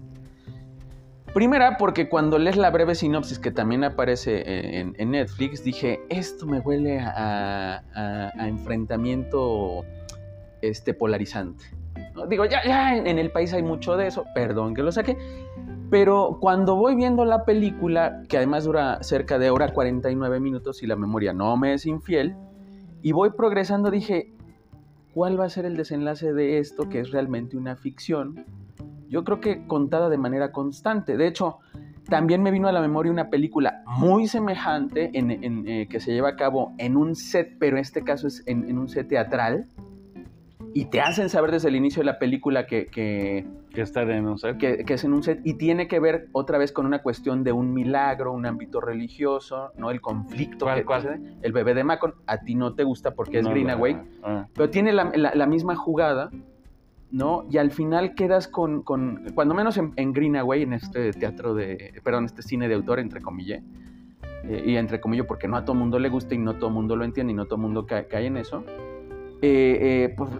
Primera, 1.33 1.75
porque 1.77 2.07
cuando 2.07 2.39
lees 2.39 2.55
la 2.55 2.69
breve 2.69 2.95
sinopsis 2.95 3.39
que 3.39 3.51
también 3.51 3.83
aparece 3.83 4.79
en, 4.79 4.95
en 4.97 5.11
Netflix, 5.11 5.63
dije, 5.65 5.99
esto 6.09 6.45
me 6.45 6.59
huele 6.59 6.99
a, 7.01 7.83
a- 7.93 8.31
a 8.37 8.47
enfrentamiento 8.47 9.83
este, 10.61 10.93
polarizante. 10.93 11.65
¿no? 12.15 12.25
Digo, 12.27 12.45
ya, 12.45 12.63
ya 12.63 12.95
en, 12.95 13.05
en 13.07 13.19
el 13.19 13.31
país 13.31 13.53
hay 13.53 13.63
mucho 13.63 13.97
de 13.97 14.07
eso, 14.07 14.23
perdón 14.33 14.73
que 14.75 14.81
lo 14.83 14.91
saqué, 14.93 15.17
pero 15.89 16.37
cuando 16.39 16.75
voy 16.75 16.95
viendo 16.95 17.25
la 17.25 17.45
película, 17.45 18.23
que 18.27 18.37
además 18.37 18.65
dura 18.65 19.03
cerca 19.03 19.37
de 19.37 19.49
hora 19.49 19.73
49 19.73 20.39
minutos 20.39 20.81
y 20.83 20.87
la 20.87 20.95
memoria 20.95 21.33
no 21.33 21.55
me 21.57 21.73
es 21.73 21.85
infiel, 21.85 22.35
y 23.01 23.11
voy 23.11 23.31
progresando, 23.31 23.91
dije, 23.91 24.33
¿cuál 25.13 25.39
va 25.39 25.45
a 25.45 25.49
ser 25.49 25.65
el 25.65 25.77
desenlace 25.77 26.33
de 26.33 26.57
esto 26.57 26.89
que 26.89 26.99
es 26.99 27.11
realmente 27.11 27.55
una 27.55 27.75
ficción? 27.75 28.45
Yo 29.09 29.23
creo 29.23 29.39
que 29.39 29.67
contada 29.67 30.09
de 30.09 30.17
manera 30.17 30.51
constante. 30.51 31.15
De 31.15 31.27
hecho, 31.27 31.59
también 32.09 32.41
me 32.41 32.49
vino 32.49 32.67
a 32.67 32.71
la 32.71 32.81
memoria 32.81 33.11
una 33.11 33.29
película 33.29 33.83
muy 33.85 34.27
semejante 34.27 35.11
en, 35.13 35.67
eh, 35.67 35.87
que 35.87 35.99
se 35.99 36.13
lleva 36.13 36.29
a 36.29 36.35
cabo 36.35 36.73
en 36.79 36.97
un 36.97 37.15
set, 37.15 37.57
pero 37.59 37.77
en 37.77 37.81
este 37.81 38.03
caso 38.03 38.27
es 38.27 38.43
en 38.47 38.77
un 38.77 38.89
set 38.89 39.07
teatral. 39.07 39.67
Y 40.77 40.87
te 40.87 40.99
hacen 40.99 41.29
saber 41.29 41.51
desde 41.51 41.69
el 41.69 41.75
inicio 41.77 42.01
de 42.01 42.05
la 42.05 42.19
película 42.19 42.65
que, 42.67 42.87
que, 42.87 43.47
Que 43.73 43.81
estar 43.81 44.09
en 44.11 44.27
un 44.27 44.37
set. 44.37 44.57
que, 44.57 44.83
que 44.83 44.95
es 44.95 45.05
en 45.05 45.13
un 45.13 45.23
set 45.23 45.39
y 45.45 45.53
tiene 45.53 45.87
que 45.87 46.01
ver 46.01 46.27
otra 46.33 46.57
vez 46.57 46.73
con 46.73 46.85
una 46.85 47.01
cuestión 47.01 47.45
de 47.45 47.53
un 47.53 47.73
milagro, 47.73 48.33
un 48.33 48.45
ámbito 48.45 48.81
religioso, 48.81 49.71
¿no? 49.77 49.89
El 49.89 50.01
conflicto 50.01 50.65
¿Cuál, 50.65 50.79
que 50.79 50.83
cuál? 50.85 51.37
El 51.41 51.53
bebé 51.53 51.75
de 51.75 51.85
Macon, 51.85 52.15
a 52.27 52.39
ti 52.39 52.55
no 52.55 52.73
te 52.73 52.83
gusta 52.83 53.11
porque 53.15 53.37
es 53.37 53.45
No, 53.45 53.51
Greenaway, 53.51 53.93
no, 54.21 54.49
pero 54.53 54.69
tiene 54.69 54.91
la, 54.91 55.13
la- 55.15 55.33
la 55.33 55.45
misma 55.47 55.77
jugada, 55.77 56.29
¿no? 57.09 57.45
Y 57.49 57.57
al 57.57 57.71
final 57.71 58.13
quedas 58.13 58.49
con, 58.49 58.81
con 58.81 59.23
cuando 59.33 59.53
menos 59.55 59.77
en, 59.77 59.93
en 59.95 60.11
Greenaway, 60.11 60.63
en 60.63 60.73
este 60.73 61.13
teatro 61.13 61.55
de, 61.55 61.93
perdón, 62.03 62.25
este 62.25 62.41
cine 62.41 62.67
de 62.67 62.73
autor, 62.75 62.99
entre 62.99 63.21
comillas, 63.21 63.63
eh, 64.43 64.61
y 64.65 64.75
entre 64.75 64.99
comillas 64.99 65.25
porque 65.25 65.47
no 65.47 65.55
a 65.55 65.63
todo 65.63 65.73
mundo 65.75 65.99
le 65.99 66.09
gusta 66.09 66.35
y 66.35 66.37
no 66.37 66.55
todo 66.55 66.69
mundo 66.69 66.97
lo 66.97 67.05
entiende 67.05 67.31
y 67.31 67.35
no 67.37 67.45
todo 67.45 67.59
mundo 67.59 67.85
ca- 67.85 68.09
cae 68.09 68.25
en 68.25 68.35
eso, 68.35 68.65
eh, 69.41 70.07
eh, 70.11 70.15
pues 70.15 70.31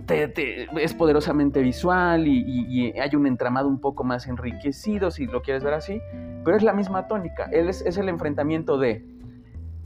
es 0.79 0.93
poderosamente 0.93 1.61
visual 1.61 2.27
y, 2.27 2.93
hay 2.99 3.15
un 3.15 3.27
entramado 3.27 3.67
un 3.67 3.79
poco 3.79 4.03
más 4.03 4.27
enriquecido, 4.27 5.11
si 5.11 5.25
lo 5.25 5.41
quieres 5.41 5.63
ver 5.63 5.73
así, 5.73 6.01
pero 6.43 6.55
es 6.57 6.63
la 6.63 6.73
misma 6.73 7.07
tónica, 7.07 7.45
es, 7.51 7.81
es 7.81 7.97
el 7.97 8.09
enfrentamiento 8.09 8.77
de 8.77 9.05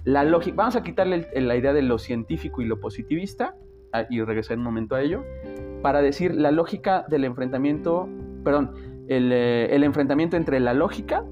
la 0.04 0.24
lógica, 0.24 0.56
vamos 0.56 0.76
a 0.76 0.84
quitarle 0.84 1.28
la 1.34 1.56
idea 1.56 1.74
de 1.74 1.82
lo 1.82 1.98
científico 1.98 2.62
y 2.62 2.66
lo 2.66 2.80
positivista, 2.80 3.56
ah, 3.94 4.06
y 4.10 4.22
regresar 4.22 4.58
un 4.58 4.64
momento 4.64 4.96
a 4.96 5.02
ello, 5.02 5.24
para 5.82 6.02
decir 6.02 6.36
la 6.36 6.52
lógica 6.52 7.06
del 7.10 7.26
enfrentamiento, 7.26 8.08
perdón, 8.44 8.72
el, 9.08 9.32
eh, 9.32 9.76
el 9.76 9.84
enfrentamiento 9.84 10.38
entre 10.38 10.60
la 10.60 10.74
lógica 10.74 11.26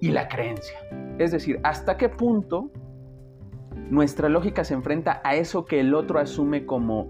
y 0.00 0.10
la 0.10 0.28
creencia. 0.28 0.78
Es 1.18 1.32
decir, 1.32 1.60
hasta 1.62 1.96
qué 1.96 2.08
punto 2.08 2.70
nuestra 3.90 4.28
lógica 4.28 4.64
se 4.64 4.74
enfrenta 4.74 5.20
a 5.24 5.34
eso 5.34 5.64
que 5.64 5.80
el 5.80 5.94
otro 5.94 6.18
asume 6.18 6.64
como 6.64 7.08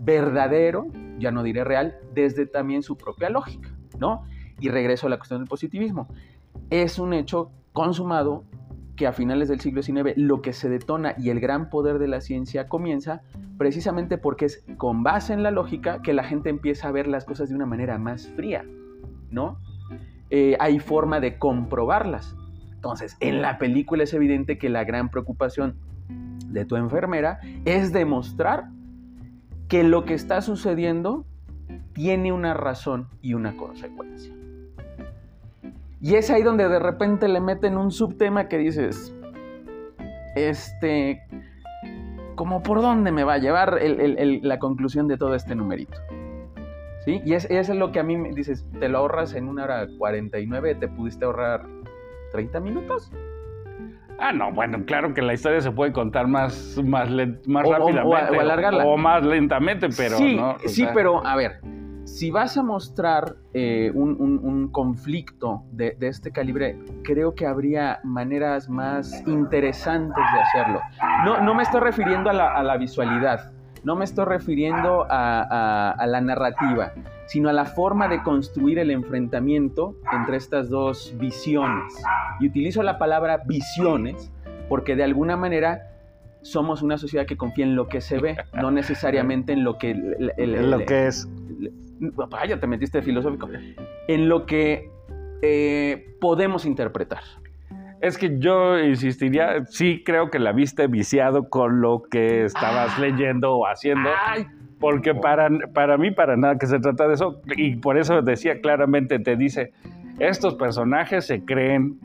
verdadero, 0.00 0.86
ya 1.18 1.30
no 1.30 1.42
diré 1.42 1.62
real, 1.62 1.96
desde 2.14 2.46
también 2.46 2.82
su 2.82 2.96
propia 2.96 3.30
lógica, 3.30 3.70
¿no? 3.98 4.24
Y 4.60 4.70
regreso 4.70 5.06
a 5.06 5.10
la 5.10 5.18
cuestión 5.18 5.40
del 5.40 5.48
positivismo. 5.48 6.08
Es 6.70 6.98
un 6.98 7.12
hecho 7.12 7.50
consumado 7.72 8.44
que 8.96 9.06
a 9.06 9.12
finales 9.12 9.48
del 9.48 9.60
siglo 9.60 9.82
XIX 9.82 10.16
lo 10.16 10.40
que 10.40 10.52
se 10.52 10.68
detona 10.68 11.14
y 11.18 11.30
el 11.30 11.40
gran 11.40 11.68
poder 11.68 11.98
de 11.98 12.08
la 12.08 12.20
ciencia 12.20 12.68
comienza 12.68 13.22
precisamente 13.58 14.18
porque 14.18 14.46
es 14.46 14.64
con 14.76 15.02
base 15.02 15.32
en 15.32 15.42
la 15.42 15.50
lógica 15.50 16.00
que 16.00 16.14
la 16.14 16.24
gente 16.24 16.48
empieza 16.48 16.88
a 16.88 16.92
ver 16.92 17.08
las 17.08 17.24
cosas 17.24 17.48
de 17.48 17.56
una 17.56 17.66
manera 17.66 17.98
más 17.98 18.28
fría, 18.28 18.64
¿no? 19.30 19.58
Eh, 20.30 20.56
hay 20.60 20.78
forma 20.78 21.20
de 21.20 21.38
comprobarlas. 21.38 22.36
Entonces, 22.84 23.16
en 23.20 23.40
la 23.40 23.56
película 23.56 24.04
es 24.04 24.12
evidente 24.12 24.58
que 24.58 24.68
la 24.68 24.84
gran 24.84 25.08
preocupación 25.08 25.74
de 26.48 26.66
tu 26.66 26.76
enfermera 26.76 27.40
es 27.64 27.94
demostrar 27.94 28.66
que 29.68 29.84
lo 29.84 30.04
que 30.04 30.12
está 30.12 30.42
sucediendo 30.42 31.24
tiene 31.94 32.30
una 32.30 32.52
razón 32.52 33.08
y 33.22 33.32
una 33.32 33.56
consecuencia. 33.56 34.34
Y 36.02 36.16
es 36.16 36.28
ahí 36.28 36.42
donde 36.42 36.68
de 36.68 36.78
repente 36.78 37.26
le 37.26 37.40
meten 37.40 37.78
un 37.78 37.90
subtema 37.90 38.48
que 38.48 38.58
dices, 38.58 39.14
este, 40.36 41.22
como 42.34 42.62
por 42.62 42.82
dónde 42.82 43.12
me 43.12 43.24
va 43.24 43.34
a 43.34 43.38
llevar 43.38 43.80
la 43.80 44.58
conclusión 44.58 45.08
de 45.08 45.16
todo 45.16 45.34
este 45.34 45.54
numerito. 45.54 45.96
¿Sí? 47.06 47.22
Y 47.24 47.32
es, 47.32 47.46
es 47.46 47.70
lo 47.70 47.92
que 47.92 48.00
a 48.00 48.02
mí 48.02 48.18
me 48.18 48.28
dices, 48.32 48.66
te 48.78 48.90
lo 48.90 48.98
ahorras 48.98 49.32
en 49.34 49.48
una 49.48 49.64
hora 49.64 49.86
49, 49.96 50.74
te 50.74 50.88
pudiste 50.88 51.24
ahorrar 51.24 51.64
30 52.34 52.58
minutos. 52.58 53.12
Ah, 54.18 54.32
no, 54.32 54.52
bueno, 54.52 54.84
claro 54.84 55.14
que 55.14 55.22
la 55.22 55.34
historia 55.34 55.60
se 55.60 55.70
puede 55.70 55.92
contar 55.92 56.26
más, 56.26 56.76
más, 56.84 57.08
más 57.46 57.64
O- 57.66 57.72
rápidamente. 57.72 58.36
o 58.36 58.40
alargarla. 58.40 58.84
O 58.84 58.96
más 58.96 59.22
lentamente, 59.24 59.88
pero 59.96 60.16
sí, 60.16 60.36
no. 60.36 60.56
sí, 60.66 60.82
sea, 60.82 60.92
pero 60.92 61.24
a 61.24 61.36
ver, 61.36 61.60
si 62.04 62.32
vas 62.32 62.56
a 62.56 62.64
mostrar 62.64 63.36
eh, 63.52 63.92
un, 63.94 64.16
un- 64.20 64.40
un 64.42 64.68
conflicto 64.72 65.62
de, 65.70 65.92
de 65.98 66.08
este 66.08 66.32
calibre, 66.32 66.76
creo 67.04 67.36
que 67.36 67.46
habría 67.46 68.00
maneras 68.02 68.68
más 68.68 69.22
interesantes 69.28 70.24
de 70.34 70.40
hacerlo. 70.40 70.80
No, 71.24 71.40
no 71.40 71.54
me 71.54 71.62
estoy 71.62 71.80
refiriendo 71.82 72.30
a 72.30 72.32
la, 72.32 72.52
a 72.52 72.62
la 72.64 72.76
visualidad, 72.76 73.52
no 73.84 73.94
me 73.94 74.04
estoy 74.04 74.24
refiriendo 74.24 75.06
a, 75.08 75.40
a- 75.42 75.90
a 75.92 76.06
la 76.06 76.20
narrativa, 76.20 76.92
sino 77.26 77.48
a 77.48 77.52
la 77.52 77.64
forma 77.64 78.06
de 78.06 78.22
construir 78.22 78.78
el 78.78 78.90
enfrentamiento 78.90 79.96
entre 80.12 80.36
estas 80.36 80.68
dos 80.70 81.14
visiones. 81.18 81.94
Y 82.40 82.46
utilizo 82.48 82.82
la 82.82 82.98
palabra 82.98 83.42
visiones 83.46 84.30
porque 84.68 84.96
de 84.96 85.04
alguna 85.04 85.36
manera 85.36 85.90
somos 86.42 86.82
una 86.82 86.98
sociedad 86.98 87.26
que 87.26 87.36
confía 87.36 87.64
en 87.64 87.74
lo 87.76 87.88
que 87.88 88.00
se 88.00 88.18
ve, 88.18 88.36
no 88.54 88.70
necesariamente 88.70 89.52
en 89.52 89.64
lo 89.64 89.78
que... 89.78 89.92
el- 89.92 90.32
el- 90.36 90.54
el- 90.56 90.70
lo 90.70 90.78
que 90.84 91.06
es. 91.06 91.28
Vaya, 92.30 92.58
te 92.60 92.66
metiste 92.66 93.00
filosófico. 93.02 93.48
En 94.08 94.28
lo 94.28 94.44
que 94.46 94.90
eh, 95.42 96.06
podemos 96.20 96.64
interpretar. 96.66 97.20
Es 98.00 98.18
que 98.18 98.38
yo 98.38 98.78
insistiría, 98.78 99.64
sí 99.66 100.02
creo 100.04 100.30
que 100.30 100.38
la 100.38 100.52
viste 100.52 100.86
viciado 100.86 101.48
con 101.48 101.80
lo 101.80 102.02
que 102.02 102.44
estabas 102.44 102.92
Ah. 102.96 103.00
leyendo 103.00 103.54
o 103.56 103.66
haciendo. 103.66 104.10
Ay, 104.26 104.46
Porque 104.80 105.14
para, 105.14 105.48
para 105.72 105.96
mí, 105.96 106.10
para 106.10 106.36
nada 106.36 106.58
que 106.58 106.66
se 106.66 106.78
trata 106.78 107.08
de 107.08 107.14
eso, 107.14 107.40
y 107.56 107.76
por 107.76 107.96
eso 107.96 108.20
decía 108.20 108.60
claramente, 108.60 109.18
te 109.18 109.36
dice, 109.36 109.72
estos 110.18 110.56
personajes 110.56 111.26
se 111.26 111.42
creen 111.44 111.98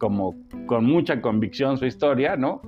como 0.00 0.34
con 0.66 0.86
mucha 0.86 1.20
convicción 1.20 1.76
su 1.76 1.84
historia, 1.84 2.34
¿no? 2.36 2.62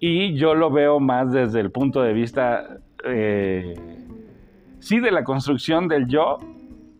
Y 0.00 0.34
yo 0.34 0.54
lo 0.54 0.70
veo 0.70 0.98
más 0.98 1.30
desde 1.30 1.60
el 1.60 1.70
punto 1.70 2.02
de 2.02 2.12
vista, 2.14 2.78
eh, 3.04 3.74
sí, 4.80 4.98
de 4.98 5.10
la 5.12 5.22
construcción 5.22 5.86
del 5.86 6.06
yo, 6.08 6.38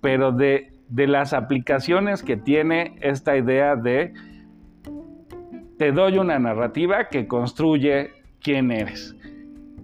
pero 0.00 0.30
de, 0.30 0.68
de 0.88 1.06
las 1.06 1.32
aplicaciones 1.32 2.22
que 2.22 2.36
tiene 2.36 2.96
esta 3.00 3.36
idea 3.36 3.74
de, 3.76 4.12
te 5.78 5.90
doy 5.92 6.18
una 6.18 6.38
narrativa 6.38 7.08
que 7.08 7.26
construye 7.26 8.10
quién 8.42 8.70
eres. 8.70 9.16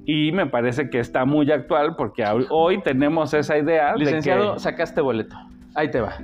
Y 0.05 0.33
me 0.33 0.47
parece 0.47 0.91
que 0.91 0.99
está 0.99 1.25
muy 1.25 1.50
actual 1.50 1.95
porque 1.97 2.25
hoy- 2.50 2.81
tenemos 2.83 3.33
esa 3.35 3.57
idea 3.57 3.95
licenciado, 3.97 4.49
de 4.49 4.52
que... 4.55 4.61
sacaste 4.61 5.00
boleto. 5.00 5.37
Ahí 5.75 5.91
te 5.91 6.00
va. 6.00 6.14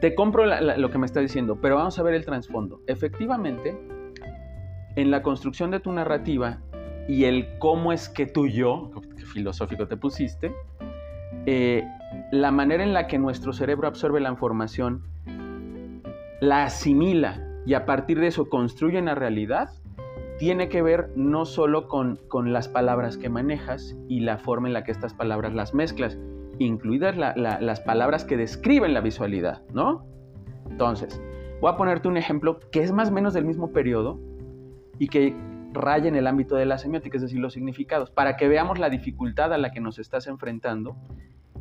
Te 0.00 0.14
compro 0.14 0.44
lo 0.46 0.90
que 0.90 0.98
me 0.98 1.06
está 1.06 1.20
diciendo, 1.20 1.58
pero 1.60 1.76
vamos 1.76 1.98
a 1.98 2.02
ver 2.02 2.14
el 2.14 2.24
trasfondo. 2.24 2.80
Efectivamente, 2.86 3.78
en 4.96 5.10
la 5.10 5.22
construcción 5.22 5.70
de 5.70 5.80
tu 5.80 5.92
narrativa 5.92 6.58
y 7.08 7.24
el 7.24 7.58
cómo 7.58 7.92
es 7.92 8.08
que 8.08 8.26
tú 8.26 8.48
yo, 8.48 8.90
filosófico 9.32 9.86
te 9.86 9.96
pusiste, 9.96 10.52
eh, 11.46 11.84
la 12.32 12.50
manera 12.50 12.82
en 12.82 12.92
la 12.92 13.06
que 13.06 13.18
nuestro 13.18 13.52
cerebro 13.52 13.86
absorbe 13.86 14.20
la 14.20 14.30
información, 14.30 15.04
la 16.40 16.64
asimila 16.64 17.40
y 17.64 17.74
a 17.74 17.86
partir 17.86 18.18
de 18.18 18.26
eso 18.26 18.48
construye 18.48 18.98
una 18.98 19.14
realidad, 19.14 19.70
tiene 20.38 20.68
que 20.68 20.82
ver 20.82 21.10
no 21.14 21.44
solo 21.44 21.88
con, 21.88 22.18
con 22.28 22.52
las 22.52 22.68
palabras 22.68 23.16
que 23.16 23.28
manejas 23.28 23.96
y 24.08 24.20
la 24.20 24.38
forma 24.38 24.66
en 24.68 24.74
la 24.74 24.84
que 24.84 24.92
estas 24.92 25.14
palabras 25.14 25.54
las 25.54 25.74
mezclas, 25.74 26.18
incluidas 26.58 27.16
la- 27.16 27.34
la- 27.36 27.60
las 27.60 27.80
palabras 27.80 28.24
que 28.24 28.36
describen 28.36 28.94
la 28.94 29.00
visualidad, 29.00 29.62
¿no? 29.72 30.04
Entonces, 30.70 31.20
voy 31.60 31.70
a 31.72 31.76
ponerte 31.76 32.08
un 32.08 32.16
ejemplo 32.16 32.58
que 32.72 32.82
es 32.82 32.92
más 32.92 33.10
o 33.10 33.12
menos 33.12 33.34
del 33.34 33.44
mismo 33.44 33.72
periodo 33.72 34.18
y 34.98 35.08
que 35.08 35.34
raya 35.72 36.08
en 36.08 36.16
el 36.16 36.26
ámbito 36.26 36.56
de 36.56 36.64
la 36.66 36.78
semiótica, 36.78 37.16
es 37.16 37.22
decir, 37.22 37.38
los 37.38 37.52
significados, 37.52 38.10
para 38.10 38.36
que 38.36 38.48
veamos 38.48 38.78
la 38.78 38.88
dificultad 38.88 39.52
a 39.52 39.58
la 39.58 39.70
que 39.72 39.80
nos 39.80 39.98
estás 39.98 40.26
enfrentando 40.26 40.96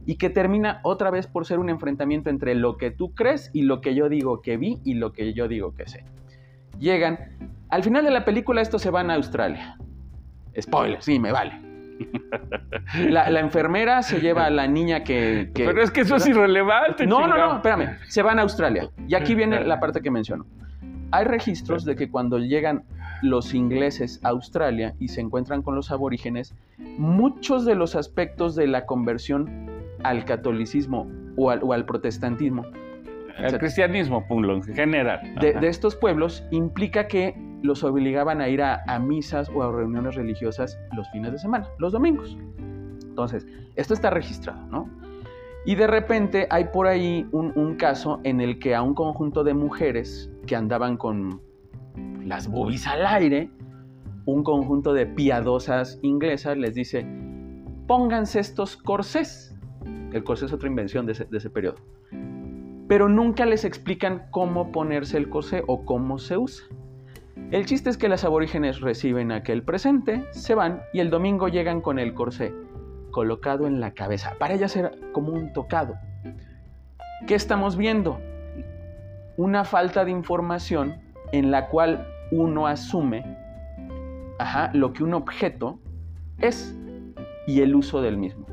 y 0.05 0.15
que 0.15 0.29
termina 0.29 0.79
otra 0.83 1.09
vez 1.11 1.27
por 1.27 1.45
ser 1.45 1.59
un 1.59 1.69
enfrentamiento 1.69 2.29
entre 2.29 2.55
lo 2.55 2.77
que 2.77 2.91
tú 2.91 3.13
crees 3.13 3.49
y 3.53 3.63
lo 3.63 3.81
que 3.81 3.95
yo 3.95 4.07
digo 4.07 4.41
que 4.41 4.55
vi 4.57 4.79
y 4.85 4.93
lo 4.93 5.11
que 5.11 5.33
yo 5.33 5.47
digo 5.47 5.73
que 5.73 5.87
sé. 5.87 6.05
Llegan, 6.79 7.17
al 7.69 7.83
final 7.83 8.05
de 8.05 8.11
la 8.11 8.23
película 8.23 8.61
estos 8.61 8.81
se 8.81 8.89
van 8.91 9.09
a 9.09 9.15
Australia. 9.15 9.77
Spoiler, 10.59 11.01
sí, 11.01 11.19
me 11.19 11.31
vale. 11.31 11.59
La, 13.09 13.29
la 13.29 13.39
enfermera 13.39 14.01
se 14.03 14.19
lleva 14.19 14.45
a 14.45 14.49
la 14.49 14.67
niña 14.67 15.03
que... 15.03 15.51
que- 15.53 15.65
Pero 15.65 15.81
es 15.81 15.91
que 15.91 16.01
eso 16.01 16.15
es 16.17 16.27
irrelevante. 16.27 17.05
No, 17.07 17.19
no, 17.21 17.25
chingado. 17.27 17.49
no, 17.49 17.55
espérame. 17.57 17.97
Se 18.07 18.21
van 18.21 18.39
a 18.39 18.43
Australia. 18.43 18.89
Y 19.07 19.15
aquí 19.15 19.35
viene 19.35 19.63
la 19.63 19.79
parte 19.79 20.01
que 20.01 20.11
menciono. 20.11 20.45
Hay 21.11 21.25
registros 21.25 21.85
de 21.85 21.95
que 21.95 22.09
cuando 22.09 22.37
llegan 22.39 22.83
los 23.21 23.53
ingleses 23.53 24.19
a 24.23 24.29
Australia 24.29 24.93
y 24.99 25.07
se 25.07 25.21
encuentran 25.21 25.61
con 25.61 25.75
los 25.75 25.91
aborígenes, 25.91 26.53
muchos 26.97 27.65
de 27.65 27.75
los 27.75 27.95
aspectos 27.95 28.55
de 28.55 28.67
la 28.67 28.85
conversión 28.85 29.69
al 30.03 30.25
catolicismo 30.25 31.09
o 31.37 31.49
al, 31.49 31.59
o 31.63 31.73
al 31.73 31.85
protestantismo 31.85 32.65
El 33.37 33.57
cristianismo, 33.57 34.27
punto, 34.27 34.51
en 34.53 34.63
general. 34.63 35.21
de 35.39 35.67
estos 35.67 35.95
pueblos 35.95 36.43
implica 36.51 37.07
que 37.07 37.35
los 37.65 37.83
obligaban 37.83 38.39
a 38.39 38.47
ir 38.47 38.61
a, 38.61 38.99
misas 38.99 39.49
o 39.49 39.61
a 39.61 39.71
reuniones 39.71 40.15
religiosas 40.15 40.79
los 40.95 41.09
fines 41.11 41.33
de 41.33 41.39
semana, 41.39 41.67
los 41.79 41.91
domingos. 41.91 42.37
Entonces, 43.03 43.45
esto 43.75 43.93
está 43.93 44.09
registrado, 44.09 44.65
¿no? 44.67 44.89
Y 45.65 45.75
de 45.75 45.87
repente 45.87 46.47
hay 46.51 46.65
por 46.65 46.87
ahí 46.87 47.27
un, 47.31 47.51
un 47.55 47.75
caso 47.75 48.21
en 48.23 48.39
el 48.39 48.59
que 48.59 48.75
a 48.75 48.81
un 48.81 48.93
conjunto 48.93 49.43
de 49.43 49.53
mujeres 49.53 50.31
que 50.45 50.55
andaban 50.55 50.95
con 50.95 51.41
las 52.23 52.47
boobies 52.47 52.85
al 52.87 53.05
aire, 53.05 53.49
un 54.25 54.43
conjunto 54.43 54.93
de 54.93 55.05
piadosas 55.05 55.99
inglesas 56.01 56.57
les 56.57 56.75
dice, 56.75 57.05
pónganse 57.87 58.39
estos 58.39 58.77
corsés. 58.77 59.55
El 60.11 60.23
corsé 60.23 60.45
es 60.45 60.53
otra 60.53 60.67
invención 60.67 61.05
de 61.05 61.13
ese, 61.13 61.25
de 61.25 61.37
ese 61.37 61.49
periodo. 61.49 61.77
Pero 62.87 63.09
nunca 63.09 63.45
les 63.45 63.65
explican 63.65 64.27
cómo 64.31 64.71
ponerse 64.71 65.17
el 65.17 65.29
corsé 65.29 65.63
o 65.67 65.85
cómo 65.85 66.17
se 66.17 66.37
usa. 66.37 66.65
El 67.51 67.65
chiste 67.65 67.89
es 67.89 67.97
que 67.97 68.09
las 68.09 68.23
aborígenes 68.23 68.81
reciben 68.81 69.31
aquel 69.31 69.63
presente, 69.63 70.25
se 70.31 70.55
van 70.55 70.81
y 70.93 70.99
el 70.99 71.09
domingo 71.09 71.47
llegan 71.47 71.79
con 71.81 71.99
el 71.99 72.13
corsé 72.13 72.53
colocado 73.11 73.65
en 73.67 73.79
la 73.79 73.91
cabeza. 73.91 74.33
Para 74.39 74.55
ellas 74.55 74.75
era 74.75 74.91
como 75.13 75.31
un 75.31 75.53
tocado. 75.53 75.95
¿Qué 77.27 77.35
estamos 77.35 77.77
viendo? 77.77 78.19
Una 79.37 79.63
falta 79.63 80.03
de 80.03 80.11
información 80.11 80.97
en 81.31 81.51
la 81.51 81.69
cual 81.69 82.07
uno 82.31 82.67
asume 82.67 83.37
ajá, 84.37 84.71
lo 84.73 84.91
que 84.91 85.03
un 85.03 85.13
objeto 85.13 85.79
es 86.39 86.77
y 87.47 87.61
el 87.61 87.75
uso 87.75 88.01
del 88.01 88.17
mismo. 88.17 88.45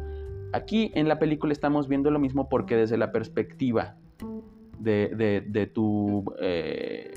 Aquí 0.52 0.92
en 0.94 1.08
la 1.08 1.18
película 1.18 1.52
estamos 1.52 1.88
viendo 1.88 2.10
lo 2.10 2.18
mismo 2.20 2.48
porque 2.48 2.76
desde 2.76 2.98
la 2.98 3.10
perspectiva 3.10 3.96
de, 4.78 5.42
de- 5.48 5.66
tu, 5.66 6.24
eh, 6.40 7.12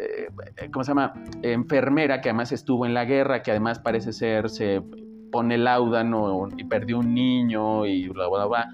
eh, 0.00 0.70
¿cómo 0.72 0.84
se 0.84 0.90
llama? 0.90 1.12
Enfermera 1.42 2.20
que 2.20 2.30
además 2.30 2.52
estuvo 2.52 2.86
en 2.86 2.94
la 2.94 3.04
guerra, 3.04 3.42
que 3.42 3.50
además 3.50 3.78
parece 3.78 4.12
ser, 4.12 4.48
se 4.48 4.82
pone 5.30 5.58
láudano 5.58 6.48
y 6.56 6.64
perdió 6.64 6.98
un 6.98 7.14
niño 7.14 7.86
y 7.86 8.08
bla, 8.08 8.28
bla, 8.28 8.46
bla, 8.46 8.68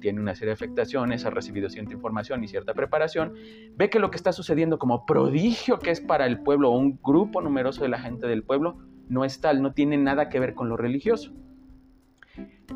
tiene 0.00 0.20
una 0.20 0.34
serie 0.34 0.48
de 0.48 0.54
afectaciones, 0.54 1.24
ha 1.24 1.30
recibido 1.30 1.68
cierta 1.68 1.92
información 1.92 2.42
y 2.44 2.48
cierta 2.48 2.74
preparación, 2.74 3.34
ve 3.76 3.90
que 3.90 3.98
lo 3.98 4.10
que 4.10 4.16
está 4.16 4.32
sucediendo 4.32 4.78
como 4.78 5.04
prodigio 5.04 5.78
que 5.78 5.90
es 5.90 6.00
para 6.00 6.26
el 6.26 6.40
pueblo 6.40 6.70
un 6.70 6.98
grupo 7.02 7.40
numeroso 7.40 7.82
de 7.82 7.88
la 7.88 7.98
gente 7.98 8.26
del 8.26 8.42
pueblo, 8.42 8.78
no 9.08 9.24
es 9.24 9.40
tal, 9.40 9.62
no 9.62 9.72
tiene 9.72 9.96
nada 9.96 10.28
que 10.28 10.40
ver 10.40 10.54
con 10.54 10.68
lo 10.68 10.76
religioso. 10.76 11.32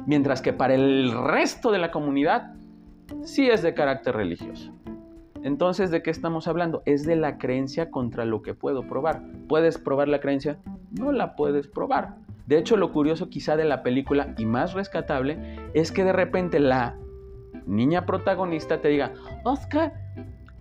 Mientras 0.06 0.42
que 0.42 0.52
para 0.52 0.74
el 0.74 1.12
resto 1.12 1.70
de 1.70 1.78
la 1.78 1.90
comunidad 1.90 2.54
sí 3.22 3.48
es 3.48 3.62
de 3.62 3.74
carácter 3.74 4.16
religioso. 4.16 4.72
Entonces, 5.44 5.90
¿de 5.90 6.02
qué 6.02 6.10
estamos 6.10 6.46
hablando? 6.46 6.82
Es 6.86 7.04
de 7.04 7.16
la 7.16 7.38
creencia 7.38 7.90
contra 7.90 8.24
lo 8.24 8.42
que 8.42 8.54
puedo 8.54 8.86
probar. 8.86 9.22
¿Puedes 9.48 9.78
probar 9.78 10.08
la 10.08 10.20
creencia? 10.20 10.58
No 10.92 11.10
la 11.12 11.34
puedes 11.34 11.66
probar. 11.66 12.16
De 12.46 12.58
hecho, 12.58 12.76
lo 12.76 12.92
curioso 12.92 13.28
quizá 13.28 13.56
de 13.56 13.64
la 13.64 13.82
película 13.82 14.34
y 14.38 14.46
más 14.46 14.72
rescatable 14.72 15.38
es 15.74 15.90
que 15.90 16.04
de 16.04 16.12
repente 16.12 16.60
la 16.60 16.96
niña 17.66 18.06
protagonista 18.06 18.80
te 18.80 18.88
diga, 18.88 19.12
Oscar, 19.44 19.92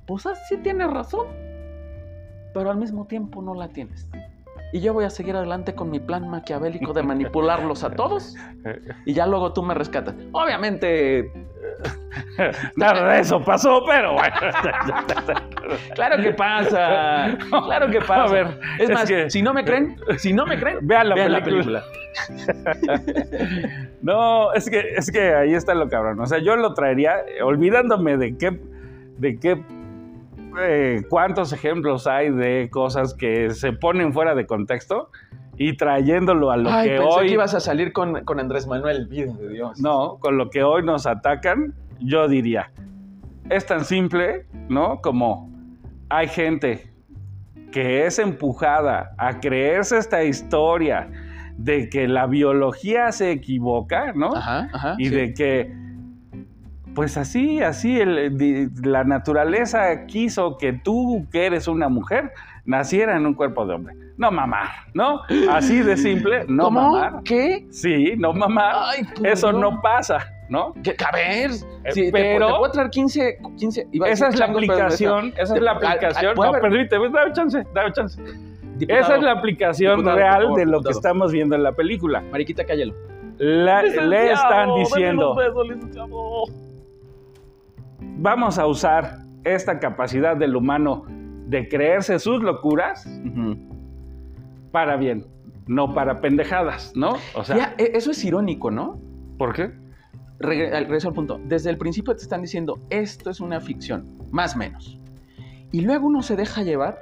pues 0.07 0.23
sí 0.47 0.57
tienes 0.57 0.89
razón, 0.91 1.27
pero 2.53 2.71
al 2.71 2.77
mismo 2.77 3.05
tiempo 3.05 3.41
no 3.41 3.53
la 3.53 3.69
tienes. 3.69 4.09
Y 4.73 4.79
yo 4.79 4.93
voy 4.93 5.03
a 5.03 5.09
seguir 5.09 5.35
adelante 5.35 5.75
con 5.75 5.89
mi 5.89 5.99
plan 5.99 6.29
maquiavélico 6.29 6.93
de 6.93 7.03
manipularlos 7.11 7.83
a 7.83 7.91
todos. 7.91 8.35
Y 9.05 9.13
ya 9.13 9.25
luego 9.25 9.53
tú 9.53 9.63
me 9.63 9.73
rescatas. 9.73 10.15
Obviamente, 10.31 11.31
Nada 12.75 13.13
de 13.13 13.19
eso 13.21 13.43
pasó, 13.43 13.83
pero 13.85 14.13
bueno. 14.13 14.31
claro 15.95 16.21
que 16.21 16.31
pasa. 16.33 17.37
Claro 17.65 17.89
que 17.89 17.99
pasa. 17.99 18.23
A 18.23 18.27
ver, 18.27 18.47
es, 18.79 18.89
es 18.89 18.95
más, 18.95 19.05
que- 19.05 19.29
si 19.29 19.41
no 19.41 19.53
me 19.53 19.63
creen, 19.63 19.97
si 20.17 20.33
no 20.33 20.45
me 20.45 20.59
creen, 20.59 20.79
Vean 20.81 21.09
la 21.09 21.15
vean 21.15 21.43
película. 21.43 21.83
No, 24.01 24.51
es 24.53 24.69
que, 24.69 24.95
es 24.97 25.11
que 25.11 25.33
ahí 25.33 25.53
está 25.53 25.73
lo 25.75 25.87
cabrón. 25.89 26.19
O 26.19 26.25
sea, 26.25 26.39
yo 26.39 26.55
lo 26.55 26.73
traería 26.73 27.17
olvidándome 27.43 28.17
de 28.17 28.35
qué, 28.37 28.59
de 29.17 29.39
qué, 29.39 29.61
eh, 30.59 31.03
cuántos 31.09 31.53
ejemplos 31.53 32.07
hay 32.07 32.31
de 32.31 32.69
cosas 32.71 33.13
que 33.13 33.51
se 33.51 33.73
ponen 33.73 34.11
fuera 34.11 34.33
de 34.35 34.45
contexto 34.45 35.09
y 35.63 35.77
trayéndolo 35.77 36.49
a 36.51 36.57
lo 36.57 36.69
Ay, 36.71 36.89
que 36.89 36.95
pensé 36.97 37.13
hoy, 37.13 37.27
que 37.27 37.33
ibas 37.33 37.53
a 37.53 37.59
salir 37.59 37.93
con, 37.93 38.23
con 38.25 38.39
Andrés 38.39 38.65
Manuel, 38.67 39.07
vida 39.07 39.31
de 39.33 39.49
Dios. 39.49 39.79
no, 39.79 40.17
con 40.19 40.37
lo 40.37 40.49
que 40.49 40.63
hoy 40.63 40.83
nos 40.83 41.05
atacan, 41.05 41.73
yo 41.99 42.27
diría, 42.27 42.71
es 43.49 43.65
tan 43.65 43.85
simple, 43.85 44.45
¿no? 44.69 45.01
Como 45.01 45.49
hay 46.09 46.27
gente 46.27 46.91
que 47.71 48.05
es 48.05 48.17
empujada 48.19 49.11
a 49.17 49.39
creerse 49.39 49.97
esta 49.97 50.23
historia 50.23 51.09
de 51.57 51.89
que 51.89 52.07
la 52.07 52.25
biología 52.25 53.11
se 53.11 53.31
equivoca, 53.31 54.13
¿no? 54.13 54.35
Ajá, 54.35 54.67
ajá. 54.73 54.95
y 54.97 55.05
sí. 55.09 55.15
de 55.15 55.33
que, 55.33 55.71
pues 56.95 57.17
así, 57.17 57.61
así, 57.61 57.99
el- 57.99 58.71
la 58.83 59.03
naturaleza 59.03 60.05
quiso 60.07 60.57
que 60.57 60.73
tú, 60.73 61.27
que 61.31 61.45
eres 61.45 61.67
una 61.67 61.87
mujer, 61.87 62.31
naciera 62.65 63.15
en 63.15 63.25
un 63.25 63.33
cuerpo 63.33 63.65
de 63.65 63.73
hombre. 63.73 63.95
No 64.21 64.29
mamar, 64.29 64.69
¿no? 64.93 65.21
Así 65.49 65.79
de 65.81 65.97
simple, 65.97 66.45
no 66.47 66.65
¿Cómo? 66.65 66.91
mamar. 66.91 67.23
¿Qué? 67.23 67.65
Sí, 67.71 68.13
no 68.19 68.31
mamar. 68.33 68.75
Ay, 68.77 69.03
por 69.15 69.25
Eso 69.25 69.51
no 69.51 69.81
pasa, 69.81 70.19
¿no? 70.47 70.75
¿Qué? 70.83 70.95
A 71.03 71.11
ver, 71.15 71.49
Eh, 71.85 71.91
sí, 71.91 72.01
te- 72.03 72.11
pero- 72.11 72.45
te, 72.49 72.53
puedo 72.53 72.71
traer 72.71 72.89
15, 72.91 73.39
15 73.57 73.87
iba 73.91 74.05
a 74.05 74.09
Esa 74.11 74.27
es 74.27 74.37
la 74.37 74.45
aplicación, 74.45 75.33
esa 75.39 75.55
es 75.55 75.61
la 75.63 75.71
aplicación. 75.71 76.35
¿puede 76.35 76.51
No, 76.51 76.55
haber- 76.57 76.69
permíteme, 76.69 77.09
dame 77.09 77.33
chance, 77.33 77.63
dame 77.73 77.91
chance. 77.93 78.21
Diputado, 78.75 79.01
Esa 79.01 79.15
es 79.15 79.23
la 79.23 79.31
aplicación 79.31 79.91
Diputado, 79.97 80.17
real 80.17 80.41
favor, 80.43 80.59
de 80.59 80.65
lo 80.67 80.81
que 80.83 80.91
estamos 80.91 81.31
viendo 81.31 81.55
en 81.55 81.63
la 81.63 81.71
película. 81.71 82.21
Mariquita, 82.31 82.63
cállalo. 82.63 82.93
La- 83.39 83.81
le 83.81 84.31
están 84.33 84.75
diciendo, 84.75 85.33
besos, 85.35 85.67
vamos 88.17 88.59
a 88.59 88.67
usar 88.67 89.17
esta 89.43 89.79
capacidad 89.79 90.37
del 90.37 90.55
humano 90.55 91.05
de 91.47 91.67
creerse 91.67 92.19
sus 92.19 92.43
locuras 92.43 93.05
Ujú. 93.25 93.57
Para 94.71 94.95
bien, 94.97 95.25
no 95.67 95.93
para 95.93 96.21
pendejadas, 96.21 96.93
¿no? 96.95 97.15
O 97.35 97.43
sea, 97.43 97.55
Ya, 97.57 97.75
e- 97.77 97.91
eso 97.95 98.11
es 98.11 98.23
irónico, 98.23 98.71
¿no? 98.71 98.99
¿por 99.37 99.53
qué? 99.53 99.63
Al- 99.63 100.85
regreso 100.85 101.07
al 101.09 101.13
punto. 101.13 101.39
Desde 101.45 101.69
el 101.69 101.77
principio 101.77 102.15
te 102.15 102.21
están 102.23 102.41
diciendo, 102.41 102.79
esto 102.89 103.29
es 103.29 103.39
una 103.39 103.59
ficción, 103.59 104.05
más 104.31 104.55
o 104.55 104.59
menos. 104.59 104.97
Y 105.71 105.81
luego 105.81 106.07
uno 106.07 106.21
se 106.23 106.35
deja 106.35 106.63
llevar 106.63 106.99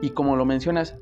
y 0.00 0.10
como 0.10 0.36
lo 0.36 0.44
mencionas, 0.44 0.96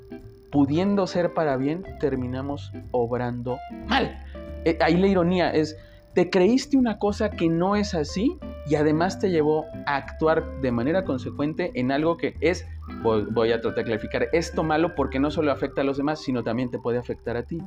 pudiendo 0.51 1.07
ser 1.07 1.35
para 1.35 1.57
bien, 1.57 1.85
terminamos 2.01 2.73
obrando 2.93 3.59
mal. 3.87 4.25
Eh, 4.65 4.79
ahí 4.81 4.97
la 4.97 5.07
ironía 5.07 5.51
es, 5.51 5.77
te 6.15 6.31
creíste 6.31 6.77
una 6.79 6.99
cosa 6.99 7.31
que 7.31 7.49
no 7.49 7.77
es 7.77 7.95
así 7.95 8.39
y 8.67 8.75
además 8.77 9.19
te 9.19 9.31
llevó 9.31 9.67
a 9.87 9.97
actuar 9.97 10.61
de 10.63 10.73
manera 10.73 11.05
consecuente 11.05 11.73
en 11.75 11.93
algo 11.93 12.17
que 12.17 12.37
es, 12.41 12.67
voy, 13.03 13.27
voy 13.31 13.53
a 13.53 13.61
tratar 13.61 13.79
de 13.79 13.85
clarificar, 13.85 14.27
esto 14.33 14.63
malo 14.65 14.95
porque 14.95 15.19
no 15.19 15.31
solo 15.31 15.53
afecta 15.53 15.81
a 15.81 15.85
los 15.85 15.97
demás, 15.97 16.21
sino 16.23 16.43
también 16.43 16.71
te 16.71 16.79
puede 16.79 16.99
afectar 16.99 17.37
a 17.37 17.43
ti. 17.45 17.59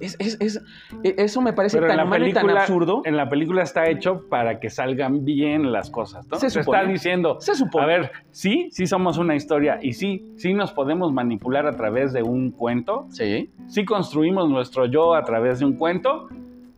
Es, 0.00 0.16
es- 0.18 0.36
es- 0.40 0.60
e- 1.04 1.14
eso 1.18 1.40
me 1.40 1.52
parece 1.52 1.78
Pero 1.78 1.86
tan 1.86 2.26
y 2.26 2.32
tan 2.32 2.50
absurdo. 2.50 3.02
en 3.04 3.16
la 3.16 3.28
película 3.28 3.62
está 3.62 3.88
hecho 3.88 4.28
para 4.28 4.58
que 4.58 4.68
salgan 4.68 5.24
bien 5.24 5.70
las 5.70 5.88
cosas, 5.88 6.26
¿no? 6.26 6.36
Se 6.36 6.50
Se 6.50 6.60
está 6.60 6.84
diciendo, 6.84 7.36
Se 7.40 7.54
supone. 7.54 7.84
a 7.84 7.86
ver, 7.86 8.10
sí, 8.32 8.68
sí 8.72 8.88
somos 8.88 9.18
una 9.18 9.36
historia 9.36 9.78
y 9.80 9.92
sí, 9.92 10.32
sí 10.36 10.52
nos 10.52 10.72
podemos 10.72 11.12
manipular 11.12 11.66
a 11.68 11.76
través 11.76 12.12
de 12.12 12.22
un 12.24 12.50
cuento, 12.50 13.06
Sí, 13.10 13.50
sí 13.68 13.84
construimos 13.84 14.50
nuestro 14.50 14.86
yo 14.86 15.14
a 15.14 15.22
través 15.22 15.60
de 15.60 15.64
un 15.66 15.74
cuento, 15.74 16.28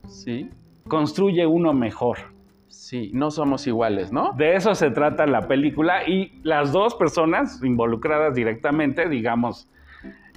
sí, 0.07 0.51
construye 0.87 1.47
uno 1.47 1.73
mejor. 1.73 2.19
Sí. 2.77 3.11
No 3.15 3.31
somos 3.31 3.67
iguales, 3.67 4.13
¿no? 4.13 4.33
De 4.37 4.55
eso 4.57 4.75
se 4.75 4.91
trata 4.91 5.27
la 5.27 5.49
película 5.49 6.07
y 6.09 6.33
las 6.43 6.73
dos 6.73 6.95
personas 6.95 7.63
involucradas 7.63 8.35
directamente, 8.35 9.09
digamos, 9.09 9.69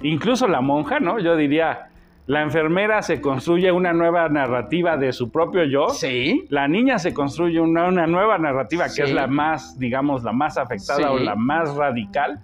incluso 0.02 0.46
la 0.48 0.60
monja, 0.60 1.00
¿no? 1.00 1.18
Yo 1.18 1.36
diría, 1.36 1.88
la 2.26 2.42
enfermera 2.42 3.02
se 3.02 3.20
construye 3.20 3.72
una 3.72 3.92
nueva 3.92 4.28
narrativa 4.28 4.96
de 4.96 5.12
su 5.12 5.30
propio 5.30 5.64
yo. 5.64 5.88
Sí. 5.90 6.46
La 6.48 6.68
niña 6.68 6.98
se 6.98 7.12
construye 7.12 7.60
una, 7.60 7.88
una 7.88 8.06
nueva 8.06 8.38
narrativa 8.38 8.86
que 8.94 9.02
es 9.02 9.12
la 9.12 9.26
más, 9.26 9.78
digamos, 9.78 10.22
la 10.22 10.32
más 10.32 10.56
afectada 10.58 10.98
Sí. 11.00 11.04
o 11.08 11.18
la 11.18 11.34
más 11.34 11.74
radical. 11.74 12.40